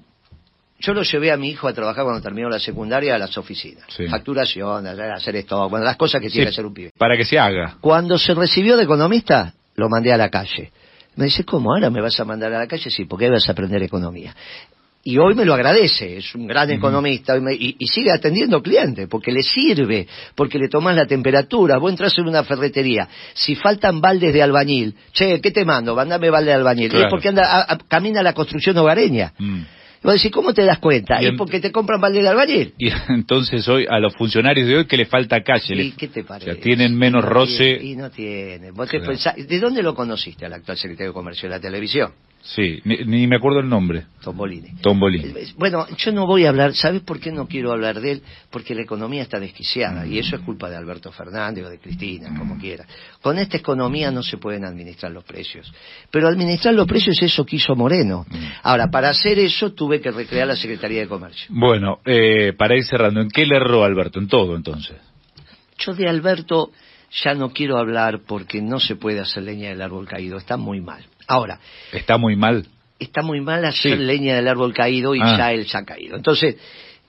[0.81, 3.85] yo lo llevé a mi hijo a trabajar cuando terminó la secundaria a las oficinas.
[3.89, 4.07] Sí.
[4.09, 6.91] Facturación, hacer esto, bueno, las cosas que tiene que hacer un pibe.
[6.99, 7.77] Para que se haga.
[7.81, 10.73] Cuando se recibió de economista, lo mandé a la calle.
[11.17, 11.73] Me dice, ¿cómo?
[11.75, 12.91] ¿Ahora me vas a mandar a la calle?
[12.91, 14.35] Sí, porque ahí vas a aprender economía.
[15.03, 18.61] Y hoy me lo agradece, es un gran economista y, me- y- y sigue atendiendo
[18.63, 21.79] clientes porque le sirve, porque le tomas la temperatura.
[21.79, 25.95] Vos entras en una ferretería, si faltan baldes de albañil, che, ¿qué te mando?
[25.95, 26.91] Mándame balde de albañil.
[26.91, 27.07] Claro.
[27.07, 29.33] Es porque anda, a- a- camina la construcción hogareña.
[29.39, 29.63] Mm.
[30.03, 31.19] Y vos decís, ¿cómo te das cuenta?
[31.21, 32.75] Es porque te compran balde de albañil.
[32.79, 35.75] Y entonces hoy a los funcionarios de hoy que le falta calle.
[35.75, 36.53] ¿Y le- qué te o parece?
[36.55, 37.57] sea, tienen menos Y no roce.
[37.77, 38.71] tiene- y no tiene.
[38.71, 42.13] Vos te pensás- ¿De dónde lo conociste al actual secretario de Comercio de la televisión?
[42.43, 44.07] Sí, ni, ni me acuerdo el nombre.
[44.23, 44.73] Tombolini.
[44.81, 45.35] Tombolín.
[45.37, 48.23] Eh, Bueno, yo no voy a hablar, ¿sabes por qué no quiero hablar de él?
[48.51, 52.35] Porque la economía está desquiciada y eso es culpa de Alberto Fernández o de Cristina,
[52.39, 52.87] como quiera.
[53.21, 55.71] Con esta economía no se pueden administrar los precios.
[56.11, 58.25] Pero administrar los precios eso quiso Moreno.
[58.63, 61.47] Ahora, para hacer eso tuve que recrear la Secretaría de Comercio.
[61.51, 64.19] Bueno, eh, para ir cerrando, ¿en qué le erró Alberto?
[64.19, 64.97] En todo, entonces.
[65.79, 66.71] Yo de Alberto
[67.23, 70.81] ya no quiero hablar porque no se puede hacer leña del árbol caído, está muy
[70.81, 71.05] mal.
[71.27, 71.59] Ahora,
[71.93, 72.67] Está muy mal.
[72.99, 74.05] está muy mal hacer Sí.
[74.05, 75.37] leña del árbol caído y Ah.
[75.37, 76.17] ya él se ha caído.
[76.17, 76.57] Entonces,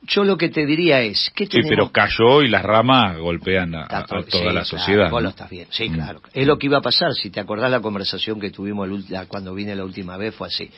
[0.03, 1.69] yo lo que te diría es, ¿qué Sí, tenemos?
[1.69, 5.11] pero cayó y las ramas golpean a, toda sí, la claro, sociedad.
[5.11, 5.93] lo estás bien, sí, Mm.
[5.93, 6.21] claro.
[6.33, 9.53] Es lo que iba a pasar, si te acordás la conversación que tuvimos la- cuando
[9.53, 10.71] vine la última vez, fue así.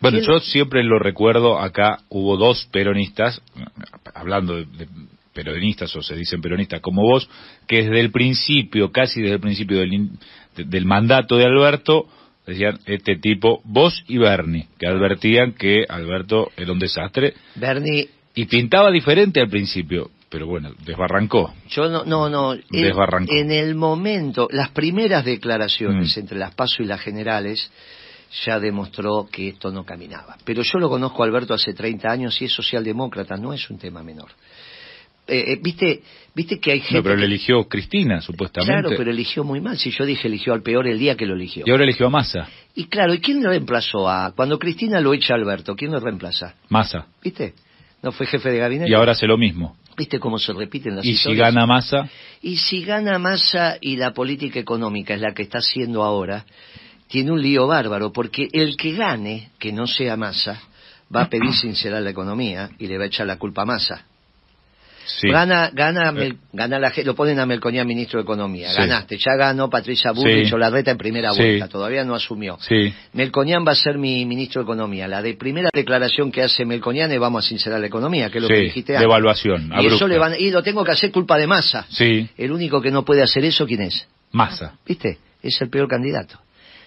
[0.00, 3.40] Bueno, yo siempre lo recuerdo, acá hubo dos peronistas,
[4.14, 4.86] hablando de, de
[5.44, 7.28] peronistas o se dicen peronistas como vos,
[7.66, 10.10] que desde el principio, casi desde el principio del,
[10.56, 12.06] del mandato de Alberto,
[12.46, 18.46] decían este tipo, vos y Bernie, que advertían que Alberto era un desastre Bernie, y
[18.46, 21.54] pintaba diferente al principio, pero bueno, desbarrancó.
[21.68, 22.54] yo no, no, no.
[22.70, 23.32] Desbarrancó.
[23.32, 26.20] en el momento, las primeras declaraciones Mm.
[26.20, 27.70] entre las PASO y las generales,
[28.44, 30.36] ya demostró que esto no caminaba.
[30.44, 33.78] Pero yo lo conozco a Alberto hace 30 años y es socialdemócrata, no es un
[33.78, 34.28] tema menor.
[35.28, 36.02] Eh, eh, ¿viste,
[36.34, 36.96] ¿Viste que hay gente...
[36.96, 38.72] No, pero eligió Cristina, supuestamente.
[38.72, 39.76] Claro, pero eligió muy mal.
[39.76, 41.64] Si yo dije eligió al peor el día que lo eligió.
[41.66, 42.48] Y ahora eligió a Massa.
[42.74, 44.32] Y claro, ¿y quién lo reemplazó a...
[44.34, 46.54] Cuando Cristina lo echa a Alberto, ¿quién lo reemplaza?
[46.68, 47.06] Massa.
[47.22, 47.54] ¿Viste?
[48.02, 48.90] ¿No fue jefe de gabinete?
[48.90, 49.76] Y ahora hace lo mismo.
[49.96, 52.08] ¿Viste cómo se repiten las Y si gana Massa,
[52.40, 56.46] Y si gana Massa y la política económica es la que está haciendo ahora,
[57.08, 60.62] tiene un lío bárbaro, porque el que gane, que no sea Massa,
[61.14, 64.06] va a pedir sincerar la economía y le va a echar la culpa a Massa.
[65.20, 65.28] Sí.
[65.28, 66.34] Gana, gana, Eh.
[66.52, 68.70] Gana la, lo ponen a Melconian ministro de Economía.
[68.70, 68.76] Sí.
[68.78, 72.58] Ganaste, ya ganó Patricia Bullrich o Larreta en primera vuelta, todavía no asumió.
[72.60, 72.92] Sí.
[73.12, 75.08] Melconian va a ser mi ministro de Economía.
[75.08, 78.42] La de primera declaración que hace Melconian es vamos a sincerar la economía, que es
[78.42, 79.04] lo que dijiste antes.
[79.04, 81.86] evaluación, Y eso le van, y lo tengo que hacer culpa de masa.
[81.90, 84.06] Sí, El único que no puede hacer eso, ¿quién es?
[84.32, 84.74] Massa.
[84.86, 85.18] ¿Viste?
[85.42, 86.38] Es el peor candidato.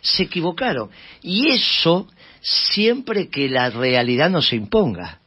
[0.02, 0.90] Se equivocaron.
[1.22, 2.08] Y eso
[2.42, 5.20] siempre que la realidad no se imponga.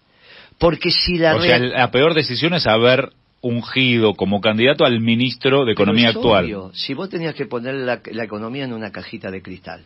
[0.65, 3.11] Porque si la O sea, la peor decisión es haber
[3.43, 6.45] ungido como candidato al ministro de Economía Pero actual.
[6.47, 9.83] obvio, si vos tenías que poner la, la economía en una cajita de cristal,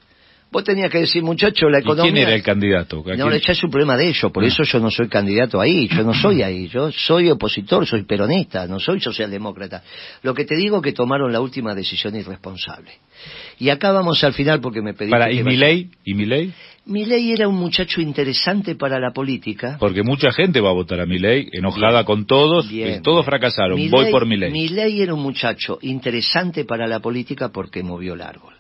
[0.52, 2.12] vos tenías que decir, muchacho, la ¿Y economía...
[2.12, 2.98] quién era el candidato?
[3.04, 3.40] ¿A No, quién?
[3.40, 4.46] ya es un problema de ellos, por Ah.
[4.46, 8.68] eso yo no soy candidato ahí, yo no soy ahí, yo soy opositor, soy peronista,
[8.68, 9.82] no soy socialdemócrata.
[10.22, 12.92] Lo que te digo es que tomaron la última decisión irresponsable.
[13.58, 15.90] Y acá vamos al final porque me pediste Para, que ¿Y vaya- Milei?
[16.04, 16.52] ¿Y Milei?
[16.88, 19.76] Milei era un muchacho interesante para la política.
[19.78, 23.02] Porque mucha gente va a votar a Milei, enojada con todos, Bien.
[23.02, 24.50] todos fracasaron, voy por Milei.
[24.50, 28.54] Milei era un muchacho interesante para la política porque movió el árbol.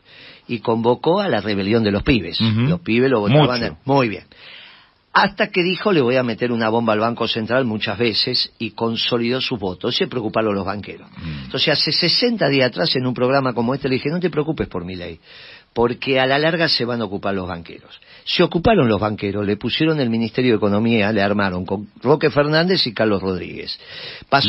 [0.46, 2.38] Y convocó a la rebelión de los pibes.
[2.40, 3.60] Los pibes lo votaban.
[3.60, 3.76] Mucho.
[3.84, 4.24] Muy bien.
[5.12, 8.70] Hasta que dijo, le voy a meter una bomba al Banco Central muchas veces y
[8.70, 9.96] consolidó sus votos.
[9.96, 11.10] Se preocuparon los banqueros.
[11.10, 11.44] Mm.
[11.44, 14.68] Entonces, hace 60 días atrás, en un programa como este, le dije, no te preocupes
[14.68, 15.18] por mi ley,
[15.78, 18.00] porque a la larga se van a ocupar los banqueros.
[18.24, 22.84] Se ocuparon los banqueros, le pusieron el Ministerio de Economía, le armaron con Roque Fernández
[22.88, 23.78] y Carlos Rodríguez.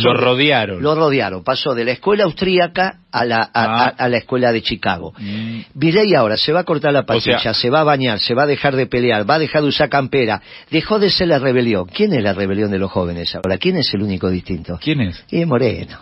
[0.01, 0.81] Lo rodearon.
[0.81, 1.43] Lo rodearon.
[1.43, 3.83] Pasó de la escuela austríaca a la, a, Ah.
[3.97, 5.13] a- a la escuela de Chicago.
[5.17, 5.61] Mm.
[5.73, 8.43] Milei ahora se va a cortar la patilla, sea- se va a bañar, se va
[8.43, 10.41] a dejar de pelear, va a dejar de usar campera.
[10.69, 11.85] Dejó de ser la rebelión.
[11.87, 13.57] ¿Quién es la rebelión de los jóvenes ahora?
[13.57, 14.77] ¿Quién es el único distinto?
[14.81, 15.23] ¿Quién es?
[15.29, 15.97] Y es Moreno.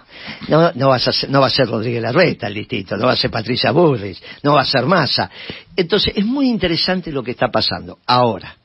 [0.49, 3.13] No, no, vas a ser- no va a ser Rodríguez Larreta el distinto, no va
[3.13, 5.29] a ser Patricia Burris, no va a ser Massa.
[5.75, 7.99] Entonces, es muy interesante lo que está pasando.
[8.05, 8.57] Ahora,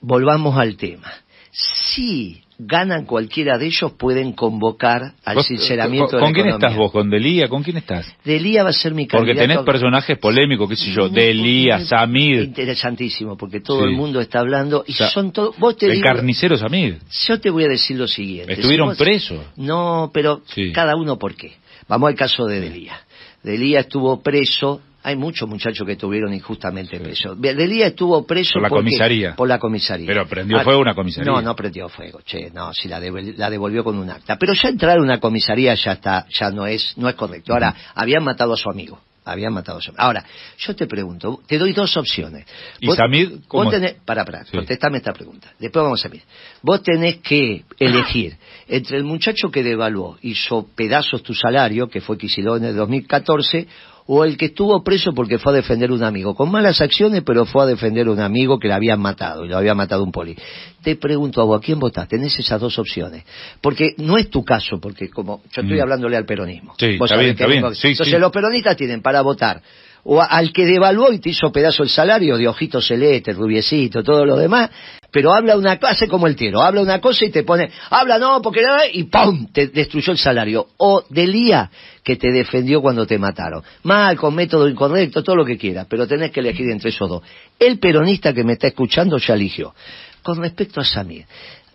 [0.00, 1.10] volvamos al tema.
[1.52, 6.68] Si ganan cualquiera de ellos, pueden convocar al sinceramiento ¿Con, de la con quién economía.
[6.68, 6.92] estás vos?
[6.92, 7.48] ¿Con Delía?
[7.48, 8.06] ¿Con quién estás?
[8.24, 9.48] Delía va a ser mi Porque candidato.
[9.48, 13.84] tenés personajes polémicos, qué sé yo, Delía, muy Samid, Interesantísimo, porque todo Sí.
[13.90, 15.56] el mundo está hablando y O sea, son todos...
[15.58, 16.94] Vos te el digo- carnicero Samid.
[17.26, 18.52] Yo te voy a decir lo siguiente.
[18.52, 19.38] Estuvieron Si vos- presos.
[19.56, 20.72] No, pero Sí.
[20.72, 21.52] cada uno por qué.
[21.88, 23.00] Vamos al caso de Delía.
[23.42, 24.80] Delía estuvo preso.
[25.02, 27.40] Hay muchos muchachos que estuvieron injustamente presos.
[27.40, 29.34] Delía estuvo preso Por la porque- comisaría.
[29.34, 30.06] Por la comisaría.
[30.06, 31.32] Pero prendió Ah, fuego una comisaría.
[31.32, 32.20] No, no prendió fuego.
[32.22, 34.36] Che, no, si la, devol- la devolvió con un acta.
[34.36, 37.52] Pero ya entrar a una comisaría ya está, ya no es, no es correcto.
[37.54, 39.00] Ahora, habían matado a su amigo.
[39.22, 40.00] Habían matado a Samir.
[40.00, 40.24] Ahora,
[40.58, 42.46] yo te pregunto, te doy dos opciones.
[42.80, 44.56] ¿Y Samir cómo vos tenés, para, para, Sí.
[44.56, 45.52] contestame esta pregunta.
[45.58, 46.22] Después vamos a ver.
[46.62, 48.36] Vos tenés que elegir
[48.66, 53.68] entre el muchacho que devaluó, hizo pedazos tu salario, que fue Kicillof en el 2014,
[54.12, 57.46] o el que estuvo preso porque fue a defender un amigo, con malas acciones, pero
[57.46, 60.34] fue a defender un amigo que le habían matado, y lo había matado un poli.
[60.82, 62.08] Te pregunto a vos, ¿a quién votás?
[62.08, 63.22] Tenés esas dos opciones.
[63.60, 65.82] Porque no es tu caso, porque como yo estoy Mm.
[65.82, 66.74] hablándole al peronismo.
[66.76, 67.62] Sí, Vos está bien, está bien.
[67.76, 68.20] Sí, Entonces sí.
[68.20, 69.62] los peronistas tienen para votar
[70.02, 74.02] o a- al que devaluó y te hizo pedazo el salario de ojitos celeste, rubiecito,
[74.02, 74.70] todo lo demás,
[75.10, 78.40] pero habla una clase como el tiro, habla una cosa y te pone, habla no,
[78.42, 79.48] porque no, y ¡pum!
[79.52, 80.68] te destruyó el salario.
[80.76, 81.70] O Delía,
[82.02, 83.62] que te defendió cuando te mataron.
[83.82, 87.22] Mal, con método incorrecto, todo lo que quieras, pero tenés que elegir entre esos dos.
[87.58, 89.74] El peronista que me está escuchando ya eligió.
[90.22, 91.24] Con respecto a Samir,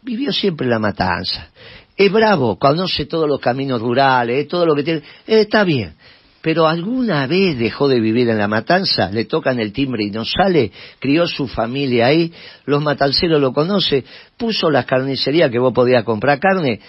[0.02, 1.50] vivió siempre la matanza.
[1.98, 5.00] Es bravo, conoce todos los caminos rurales, todo lo que tiene.
[5.28, 5.95] eh, está bien.
[6.45, 10.25] Pero alguna vez dejó de vivir en la matanza, le tocan el timbre y no
[10.25, 12.31] sale, crió su familia ahí,
[12.65, 14.05] los matanceros lo conoce,
[14.38, 16.81] puso las carnicerías que vos podías comprar carne.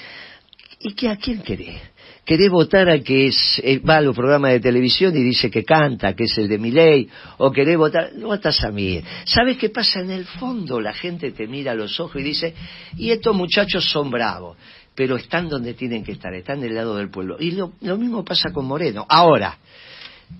[0.80, 1.80] ¿Y qué, a quién querés?
[2.26, 5.64] ¿Querés votar al que es, eh, va a los programas de televisión y dice que
[5.64, 7.08] canta, que es el de Miley?
[7.38, 8.10] ¿O querés votar?
[8.20, 9.00] Votas a mí.
[9.24, 10.00] ¿Sabes qué pasa?
[10.00, 12.54] En el fondo la gente te mira a los ojos y dice,
[12.98, 14.58] y estos muchachos son bravos,
[14.96, 17.37] pero están donde tienen que estar, están del lado del pueblo.
[17.38, 19.06] Y lo, lo mismo pasa con Moreno.
[19.09, 19.59] Ahora,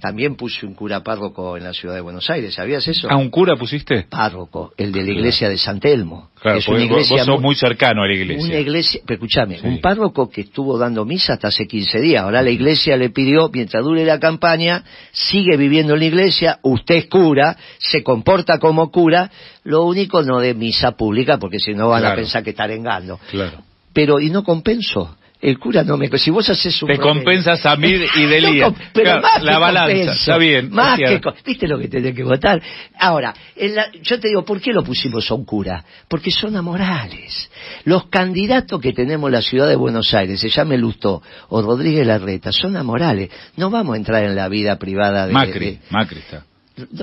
[0.01, 3.09] también puse un cura párroco en la ciudad de Buenos Aires, ¿sabías eso?
[3.09, 4.05] ¿A un cura pusiste?
[4.11, 6.31] Párroco, el de la iglesia de San Telmo.
[6.41, 8.45] Claro, es una vos, iglesia vos sos muy- cercano a la iglesia.
[8.45, 9.67] una iglesia, pero escúchame, Sí.
[9.67, 12.25] un párroco que estuvo dando misa hasta hace 15 días.
[12.25, 16.97] Ahora la iglesia le pidió, mientras dure la campaña, sigue viviendo en la iglesia, usted
[16.97, 19.31] es cura, se comporta como cura,
[19.63, 23.21] lo único no de misa pública, porque si no van a pensar que está arengando.
[23.31, 23.59] Claro.
[23.97, 25.17] Pero, y no compenso.
[25.39, 26.09] El cura no me...
[26.19, 26.89] Si vos haces un...
[26.89, 28.73] Te promedio- compensa Samir y Delía.
[28.93, 30.71] pero Claro, más la balanza, está bien.
[30.71, 32.61] Más es que ¿Viste lo que tenés que votar?
[32.99, 35.85] Ahora, en la- yo te digo, ¿por qué lo pusimos a un cura?
[36.09, 37.51] Porque son amorales.
[37.85, 42.07] Los candidatos que tenemos en la ciudad de Buenos Aires, se llame Lustó o Rodríguez
[42.07, 43.29] Larreta, son amorales.
[43.57, 45.33] No vamos a entrar en la vida privada de...
[45.35, 46.45] Macri, de- Macri está.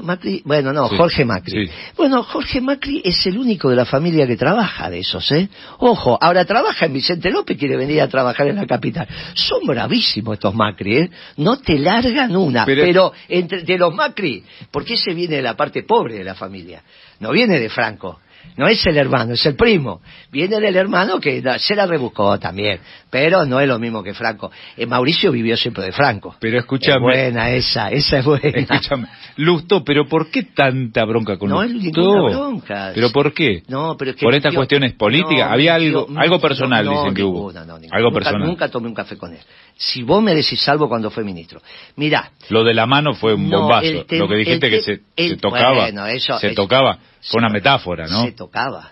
[0.04, 1.66] Macri, bueno, no, Sí, Jorge Macri.
[1.68, 1.72] sí.
[1.98, 5.50] Bueno, Jorge Macri es el único de la familia que trabaja de esos, ¿eh?
[5.80, 9.08] Ojo, ahora trabaja en Vicente López, quiere venir a trabajar en la capital.
[9.34, 11.10] Son bravísimos estos Macri, ¿eh?
[11.38, 15.56] No te largan una, Pero- pero, entre de los Macri, porque ese viene de la
[15.56, 16.84] parte pobre de la familia,
[17.20, 18.20] no viene de Franco.
[18.56, 20.02] No es el hermano, es el primo.
[20.32, 22.80] Viene del hermano que da- se la rebuscó también,
[23.10, 24.52] pero no es lo mismo que Franco.
[24.78, 26.36] Eh, Mauricio vivió siempre de Franco.
[26.40, 26.96] Pero escúchame.
[26.98, 28.50] Es buena esa, esa es buena.
[28.60, 29.08] Escúchame.
[29.38, 32.02] Lusto, pero ¿por qué tanta bronca con No es Lustó?
[32.02, 32.92] ninguna bronca.
[32.94, 33.64] ¿Pero por qué?
[33.68, 35.48] No, pero es que ¿Por estas cuestiones políticas?
[35.48, 37.52] No, Había algo, algo personal, dicen que hubo.
[37.92, 38.48] algo personal.
[38.48, 39.40] Nunca tomé un café con él.
[39.76, 41.62] Si vos me decís algo cuando fue ministro.
[41.96, 43.88] Mirá, Lo de la mano fue un No, bombazo.
[44.10, 45.74] Lo que dijiste que se, el- se tocaba.
[45.82, 47.00] bueno, eso- se eso- tocaba.
[47.22, 48.22] Fue una metáfora, ¿no?
[48.24, 48.92] se tocaba.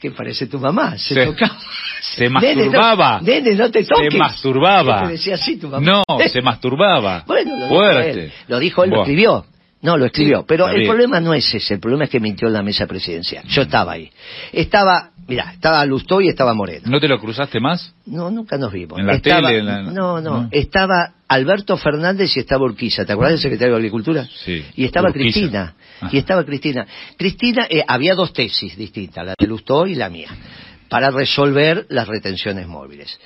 [0.00, 0.96] ¿Qué parece tu mamá?
[0.96, 1.58] Se, Se- tocaba.
[2.16, 3.20] se masturbaba.
[3.20, 4.12] Nene, no te toques.
[4.12, 5.00] Se masturbaba.
[5.00, 5.84] ¿Qué te decía así tu mamá?
[5.84, 7.24] No, se masturbaba.
[7.26, 8.10] Bueno, lo dijo Fuerte.
[8.10, 8.32] él.
[8.46, 9.44] Lo dijo él, lo escribió.
[9.82, 10.44] No, lo escribió.
[10.46, 11.74] Pero el problema no es ese.
[11.74, 13.44] El problema es que mintió en la mesa presidencial.
[13.48, 14.10] Yo estaba ahí.
[14.52, 16.88] Estaba, mira, estaba Lustó y estaba Moreno.
[16.90, 17.94] ¿No te lo cruzaste más?
[18.06, 18.98] No, nunca nos vimos.
[18.98, 20.48] ¿En la Estaba- tele, en la- No, no, no?
[20.50, 23.04] Estaba Alberto Fernández y estaba Urquiza.
[23.04, 24.26] ¿Te acuerdas del secretario de Agricultura?
[24.44, 25.22] Sí, Y estaba Urquiza.
[25.32, 25.74] Cristina.
[26.00, 26.10] Ajá.
[26.12, 26.86] Y estaba Cristina.
[27.16, 30.28] Cristina, eh, había dos tesis distintas, la de Lustó y la mía,
[30.88, 33.18] para resolver las retenciones móviles.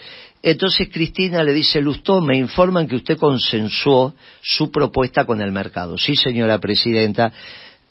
[0.42, 5.96] Entonces Cristina le dice, Lustó, me informan que usted consensuó su propuesta con el mercado.
[5.96, 7.32] Sí, señora presidenta.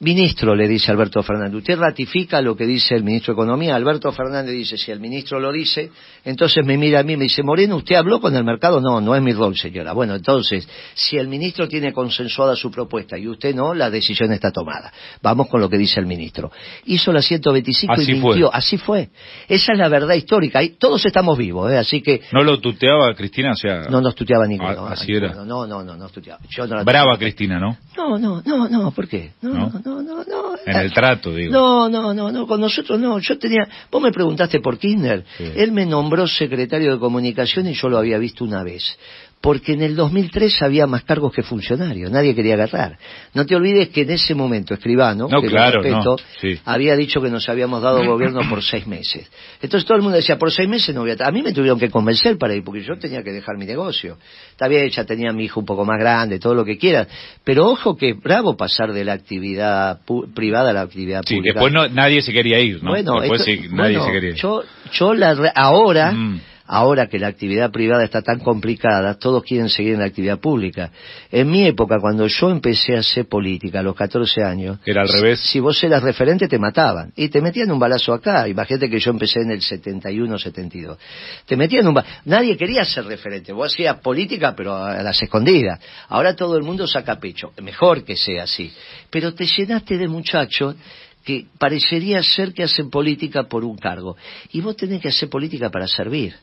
[0.01, 3.75] Ministro, le dice Alberto Fernández, ¿usted ratifica lo que dice el ministro de Economía?
[3.75, 5.91] Alberto Fernández dice, si el ministro lo dice,
[6.25, 8.81] entonces me mira a mí y me dice, Moreno, ¿usted habló con el mercado?
[8.81, 9.93] No, no es mi rol, señora.
[9.93, 14.51] Bueno, entonces, si el ministro tiene consensuada su propuesta y usted no, la decisión está
[14.51, 14.91] tomada.
[15.21, 16.51] Vamos con lo que dice el ministro.
[16.85, 18.29] Hizo la 125 Así y fue.
[18.31, 18.51] mintió.
[18.51, 19.09] Así fue.
[19.47, 20.63] Esa es la verdad histórica.
[20.63, 21.77] Y todos estamos vivos, ¿eh?
[21.77, 23.51] así que ¿No lo tuteaba Cristina?
[23.51, 24.87] O sea, no nos tuteaba ninguno.
[24.87, 25.35] Ah, así era.
[25.35, 26.41] No, no, no, no, no tuteaba.
[26.49, 27.17] Yo no la brava tuteaba.
[27.19, 27.77] Cristina, ¿no?
[27.95, 29.33] No, no, no, no, ¿por qué?
[29.43, 29.71] No, ¿No?
[29.85, 30.23] no, no, no.
[30.23, 30.55] no.
[30.65, 31.51] En el trato, digo.
[31.51, 33.17] No, no, no, no, con nosotros no.
[33.19, 35.25] Yo tenía, vos me preguntaste por Kirchner.
[35.37, 35.51] Sí.
[35.55, 38.97] Él me nombró secretario de comunicación y yo lo había visto una vez.
[39.41, 42.99] Porque en el 2003 había más cargos que funcionarios, nadie quería agarrar.
[43.33, 46.59] No te olvides que en ese momento Escribano, No, que claro, respeto, no, sí.
[46.63, 49.27] había dicho que nos habíamos dado gobierno por seis meses.
[49.59, 51.27] Entonces todo el mundo decía, por seis meses no voy a...
[51.27, 54.17] A mí me tuvieron que convencer para ir, porque yo tenía que dejar mi negocio.
[54.51, 57.07] Está bien, ya tenía a mi hijo un poco más grande, todo lo que quieras.
[57.43, 61.53] Pero ojo que bravo pasar de la actividad pu- privada a la actividad Sí, pública.
[61.59, 62.91] después no, nadie se quería ir, ¿no?
[62.91, 64.35] Bueno, después esto- sí, nadie bueno, se quería ir.
[64.35, 64.61] Yo,
[64.93, 66.41] yo la re- ahora, Mm.
[66.73, 70.89] Ahora que la actividad privada está tan complicada, todos quieren seguir en la actividad pública.
[71.29, 74.79] En mi época, cuando yo empecé a hacer política, a los 14 años...
[74.85, 75.41] Era al revés.
[75.41, 77.11] Si vos eras referente, te mataban.
[77.17, 78.47] Y te metían un balazo acá.
[78.47, 80.97] Imagínate que yo empecé en el 71, 72.
[81.45, 82.15] Te metían un balazo.
[82.23, 83.51] Nadie quería ser referente.
[83.51, 85.77] Vos hacías política, pero a las escondidas.
[86.07, 87.51] Ahora todo el mundo saca pecho.
[87.61, 88.71] Mejor que sea así.
[89.09, 90.77] Pero te llenaste de muchachos
[91.25, 94.15] que parecería ser que hacen política por un cargo.
[94.53, 96.33] Y vos tenés que hacer política para servir.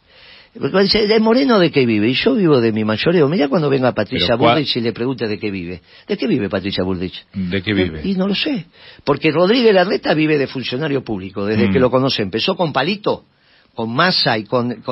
[0.59, 2.09] ¿De Moreno de qué vive?
[2.09, 3.29] Y yo vivo de mi mayoreo.
[3.29, 5.81] Mira cuando venga Patricia Bullrich y le pregunte de qué vive.
[6.07, 7.25] ¿De qué vive Patricia Bullrich?
[7.33, 8.01] ¿De qué vive?
[8.05, 8.67] Y no lo sé.
[9.05, 11.73] Porque Rodríguez Larreta vive de funcionario público, desde mm.
[11.73, 12.23] que lo conoce.
[12.23, 13.25] Empezó con Palito
[13.79, 14.83] con Massa y con,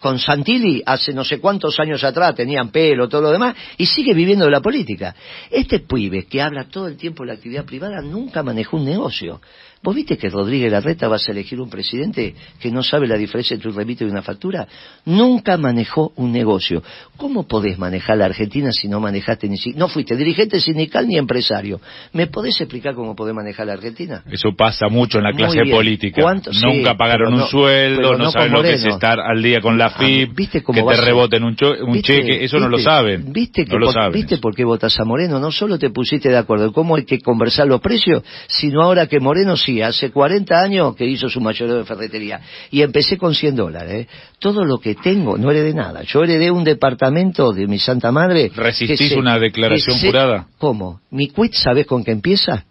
[0.00, 4.14] con, Santilli hace no sé cuántos años atrás, tenían pelo, todo lo demás, y sigue
[4.14, 5.14] viviendo de la política.
[5.48, 9.40] Este pibe que habla todo el tiempo de la actividad privada nunca manejó un negocio.
[9.86, 13.54] ¿Vos viste que Rodríguez Larreta vas a elegir un presidente que no sabe la diferencia
[13.54, 14.66] entre un remito y una factura?
[15.04, 16.82] Nunca manejó un negocio.
[17.16, 21.16] ¿Cómo podés manejar la Argentina si no manejaste ni si no fuiste dirigente sindical ni
[21.16, 21.80] empresario?
[22.12, 24.24] ¿Me podés explicar cómo podés manejar la Argentina?
[24.28, 26.34] Eso pasa mucho en la clase política.
[26.64, 29.98] Nunca pagaron un sueldo, no, saben lo que es estar al día con la ah,
[30.00, 31.54] FIP, ¿Viste que te reboten un,
[32.02, 33.32] cheque, eso no lo saben.
[33.32, 35.38] ¿Viste, por, ¿Viste por qué votas a Moreno?
[35.38, 39.20] No solo te pusiste de acuerdo cómo hay que conversar los precios, sino ahora que
[39.20, 42.40] Moreno sí hace 40 años que hizo su mayoreo de ferretería.
[42.70, 44.06] Y empecé con 100 dólares.
[44.06, 44.08] ¿eh?
[44.38, 46.02] Todo lo que tengo, no heredé nada.
[46.02, 48.50] Yo heredé un departamento de mi santa madre.
[48.54, 50.48] ¿Resistís una declaración jurada?
[50.58, 51.00] ¿Cómo?
[51.10, 52.64] Mi quit, ¿sabes con qué empieza?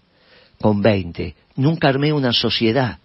[0.60, 1.36] Con 20.
[1.56, 3.00] Nunca armé una sociedad.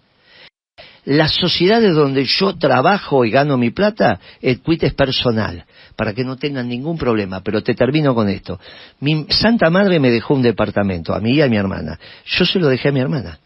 [1.05, 6.23] Las sociedades donde yo trabajo y gano mi plata, el quit es personal, para que
[6.23, 7.41] no tengan ningún problema.
[7.41, 8.59] Pero te termino con esto.
[8.99, 11.99] Mi santa madre me dejó un departamento, a mí y a mi hermana.
[12.25, 13.39] Yo se lo dejé a mi hermana.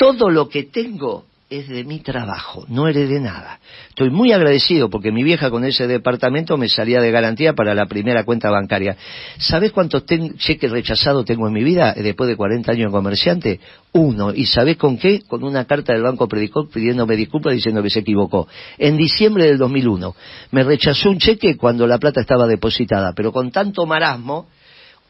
[0.00, 3.60] Todo lo que tengo es de mi trabajo, no heredé nada.
[3.90, 7.84] Estoy muy agradecido porque mi vieja con ese departamento me salía de garantía para la
[7.84, 8.96] primera cuenta bancaria.
[9.36, 13.60] ¿Sabés cuántos cheques rechazados tengo en mi vida después de 40 años de comerciante?
[13.92, 14.32] Uno.
[14.32, 15.20] ¿Y sabés con qué?
[15.20, 18.48] Con una carta del Banco Predicor pidiéndome disculpas diciendo que se equivocó.
[18.78, 20.14] En diciembre del 2001
[20.52, 24.46] me rechazó un cheque cuando la plata estaba depositada, pero con tanto marasmo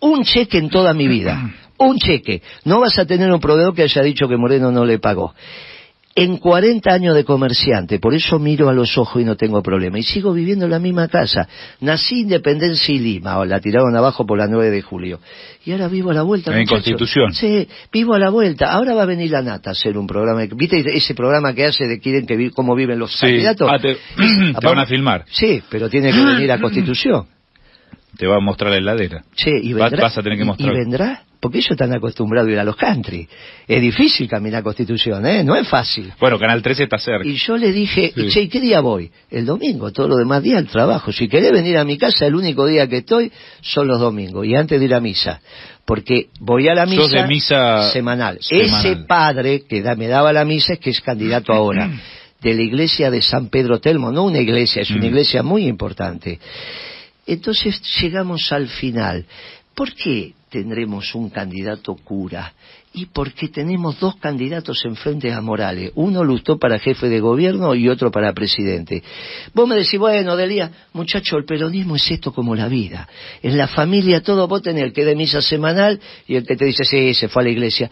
[0.00, 1.52] un cheque en toda mi vida,
[1.86, 2.42] un cheque.
[2.64, 5.34] No vas a tener un proveedor que haya dicho que Moreno no le pagó.
[6.16, 9.96] En 40 años de comerciante, por eso miro a los ojos y no tengo problema.
[9.96, 11.48] Y sigo viviendo en la misma casa.
[11.80, 15.20] Nací Independencia y Lima, o la tiraron abajo por la 9 de julio.
[15.64, 16.58] Y ahora vivo a la vuelta.
[16.58, 17.32] En Constitución.
[17.32, 18.72] Sí, vivo a la vuelta.
[18.72, 20.44] Ahora va a venir la Nata a hacer un programa.
[20.52, 23.70] ¿Viste ese programa que hace de quieren que cómo viven los candidatos?
[23.72, 23.94] Ah, te,
[24.60, 25.24] te van a filmar.
[25.30, 27.26] Sí, pero tiene que venir a Constitución.
[28.16, 29.24] Te va a mostrar la heladera.
[29.34, 30.02] Sí, y vendrá.
[30.02, 30.72] Vas a tener que mostrar.
[30.72, 31.22] ¿Y vendrá?
[31.40, 33.26] Porque ellos están acostumbrados a ir a los country.
[33.66, 35.42] Es difícil caminar Constitución, ¿eh?
[35.42, 36.12] No es fácil.
[36.20, 37.26] Bueno, Canal 13 está cerca.
[37.26, 39.10] Y yo le dije, che, ¿y qué día voy?
[39.30, 41.12] El domingo, todos los demás días el trabajo.
[41.12, 43.32] Si querés venir a mi casa, el único día que estoy
[43.62, 44.46] son los domingos.
[44.46, 45.40] Y antes de ir a misa.
[45.86, 48.38] Porque voy a la misa, misa semanal.
[48.50, 51.90] Ese padre que me daba la misa es que es candidato ahora.
[52.40, 55.08] de la iglesia de San Pedro Telmo, no una iglesia, es una mm.
[55.08, 56.38] iglesia muy importante.
[57.26, 59.26] Entonces llegamos al final.
[59.74, 62.52] ¿Por qué tendremos un candidato cura?
[62.92, 65.92] Y por qué tenemos dos candidatos en frente a Morales.
[65.94, 69.02] Uno luchó para jefe de gobierno y otro para presidente.
[69.54, 73.08] Vos me decís, bueno, Delia, muchacho, el peronismo es esto como la vida.
[73.42, 76.64] En la familia todo vos tenés el que de misa semanal y el que te
[76.64, 77.90] dice, sí, se fue a la iglesia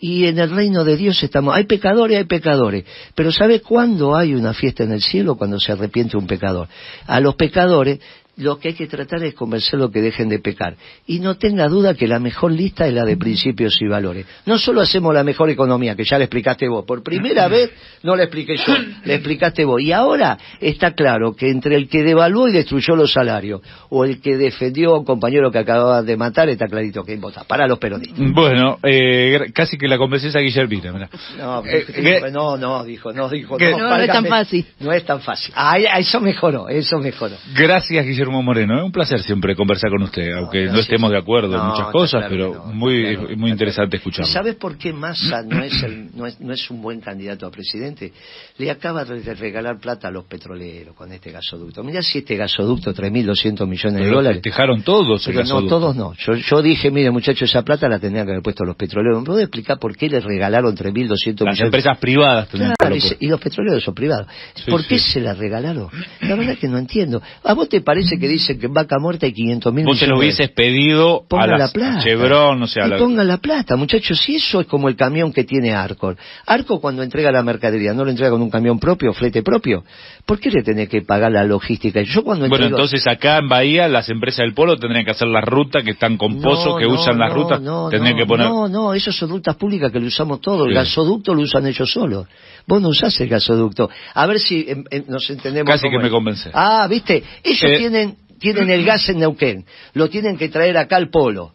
[0.00, 1.54] y en el reino de Dios estamos.
[1.54, 2.84] Hay pecadores, hay pecadores.
[3.14, 5.36] Pero ¿sabe cuándo hay una fiesta en el cielo?
[5.36, 6.68] Cuando se arrepiente un pecador.
[7.06, 8.00] A los pecadores
[8.36, 10.76] lo que hay que tratar es convencerlos que dejen de pecar.
[11.06, 14.26] Y no tenga duda que la mejor lista es la de principios y valores.
[14.46, 16.84] No solo hacemos la mejor economía, que ya le explicaste vos.
[16.84, 17.70] Por primera vez
[18.02, 18.74] no le expliqué yo,
[19.04, 19.80] le explicaste vos.
[19.80, 24.20] Y ahora está claro que entre el que devaluó y destruyó los salarios o el
[24.20, 27.44] que defendió a un compañero que acababa de matar, está clarito que vota.
[27.44, 28.18] Para los peronistas.
[28.32, 31.08] Bueno, eh, casi que la convences a Guillermina.
[31.38, 33.58] No, eh, no, no, dijo, no, dijo.
[33.58, 34.66] No, no, es tan fácil.
[34.78, 35.52] No es tan fácil.
[35.56, 37.36] Ah, eso mejoró, eso mejoró.
[37.54, 38.42] Gracias, Guillermo.
[38.42, 38.78] Moreno.
[38.78, 42.26] Es un placer siempre conversar con usted, aunque no, estemos de acuerdo en muchas cosas,
[42.28, 44.30] pero muy muy interesante escucharlo.
[44.30, 45.72] ¿Sabes por qué Massa no es,
[46.14, 48.12] no, es, no es un buen candidato a presidente?
[48.58, 51.82] Le acaba de regalar plata a los petroleros con este gasoducto.
[51.82, 54.42] Mira si este gasoducto, 3.200 millones de dólares.
[54.42, 56.14] dejaron todos el No, todos no.
[56.14, 59.20] Yo, yo dije, mire muchachos, esa plata la tendrían que haber puesto los petroleros.
[59.20, 61.40] ¿Me puedo explicar por qué le regalaron 3.200 millones?
[61.40, 62.48] Las empresas privadas.
[62.48, 64.26] Claro, y, los petroleros son privados.
[64.68, 65.88] ¿Por qué se la regalaron?
[66.20, 67.22] La verdad que no entiendo.
[67.44, 70.06] ¿A vos te parece que dice que en vaca muerta hay 500 mil Vos se
[70.06, 72.00] lo hubieses pedido a Pongan la la plata.
[72.00, 74.18] Chevron, o sea, a Y la- pongan la plata, muchachos.
[74.20, 76.16] Si eso es como el camión que tiene Arcor.
[76.46, 79.84] Arcor cuando entrega la mercadería, ¿no lo entrega con un camión propio, flete propio?
[80.26, 82.00] ¿Por qué le tenés que pagar la logística?
[82.02, 85.40] Yo cuando Bueno, entonces acá en Bahía las empresas del polo tendrían que hacer la
[85.40, 88.22] ruta que están con pozos, No, que no, usan las no, rutas, no, tendrían no,
[88.22, 88.46] que poner...
[88.48, 90.64] No, no, eso son rutas públicas que lo usamos todo.
[90.64, 90.74] El Sí.
[90.74, 92.26] gasoducto lo usan ellos solos.
[92.70, 93.90] Vos no usás el gasoducto.
[94.14, 95.68] A ver si em, em, nos entendemos.
[95.68, 96.50] Casi que me convence.
[96.54, 97.78] Ah, viste, ellos Eh.
[97.78, 99.64] tienen, tienen el gas en Neuquén.
[99.94, 101.52] Lo tienen que traer acá al polo.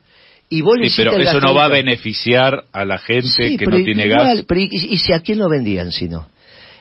[0.49, 3.77] Y vos Sí, pero eso no va a beneficiar a la gente Sí, que no
[3.81, 4.45] tiene igual, gas.
[4.45, 6.27] pero ¿y, y si a quién lo vendían si no?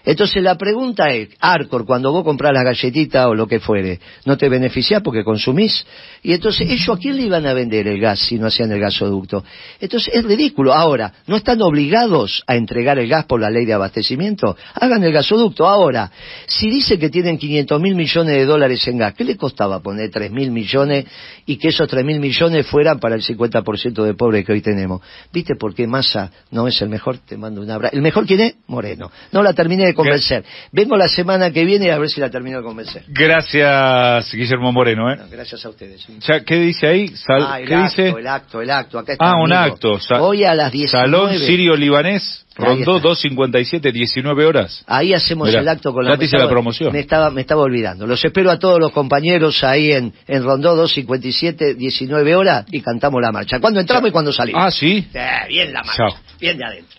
[0.04, 4.36] Entonces la pregunta es, Arcor, cuando vos comprás la galletita o lo que fuere, ¿no
[4.36, 5.86] te beneficia porque consumís?
[6.22, 8.80] Y entonces, ¿ellos a quién le iban a vender el gas si no hacían el
[8.80, 9.44] gasoducto?
[9.80, 10.74] Entonces es ridículo.
[10.74, 14.56] Ahora, ¿no están obligados a entregar el gas por la ley de abastecimiento?
[14.74, 15.66] Hagan el gasoducto.
[15.66, 16.10] Ahora,
[16.46, 20.10] si dice que tienen 500 mil millones de dólares en gas, ¿qué le costaba poner
[20.10, 21.06] 3 mil millones
[21.46, 25.00] y que esos 3 mil millones fueran para el 50% de pobres que hoy tenemos?
[25.32, 27.18] ¿Viste por qué Massa no es el mejor?
[27.18, 27.96] Te mando un abrazo.
[27.96, 28.54] ¿El mejor quién es?
[28.66, 29.10] Moreno.
[29.32, 30.44] No la terminé de convencer.
[30.72, 33.04] Vengo la semana que viene a ver si la termino de convencer.
[33.08, 35.10] Gracias, Guillermo Moreno.
[35.10, 35.16] ¿eh?
[35.16, 36.06] Bueno, gracias a ustedes.
[36.26, 37.08] Ya, ¿Qué dice ahí?
[37.08, 38.08] Sal- Ah, el ¿Qué acto, dice?
[38.18, 38.98] el acto, el acto.
[38.98, 39.98] Acá está Ah, un acto.
[40.00, 41.04] Sa- Hoy a las 19.
[41.06, 43.08] Salón Sirio-Libanés, rondó está.
[43.08, 44.82] 257, 19 horas.
[44.86, 46.92] Ahí hacemos Mirá, el acto con la hice la estaba- promoción.
[46.92, 48.06] Me estaba, me estaba olvidando.
[48.06, 53.20] Los espero a todos los compañeros ahí en, en Rondó 257, 19 horas y cantamos
[53.22, 53.60] la marcha.
[53.60, 54.62] ¿Cuándo entramos y cuándo salimos?
[54.64, 55.06] Ah, sí.
[55.12, 55.96] Eh, bien la marcha.
[56.08, 56.16] Chao.
[56.40, 56.98] Bien de adentro.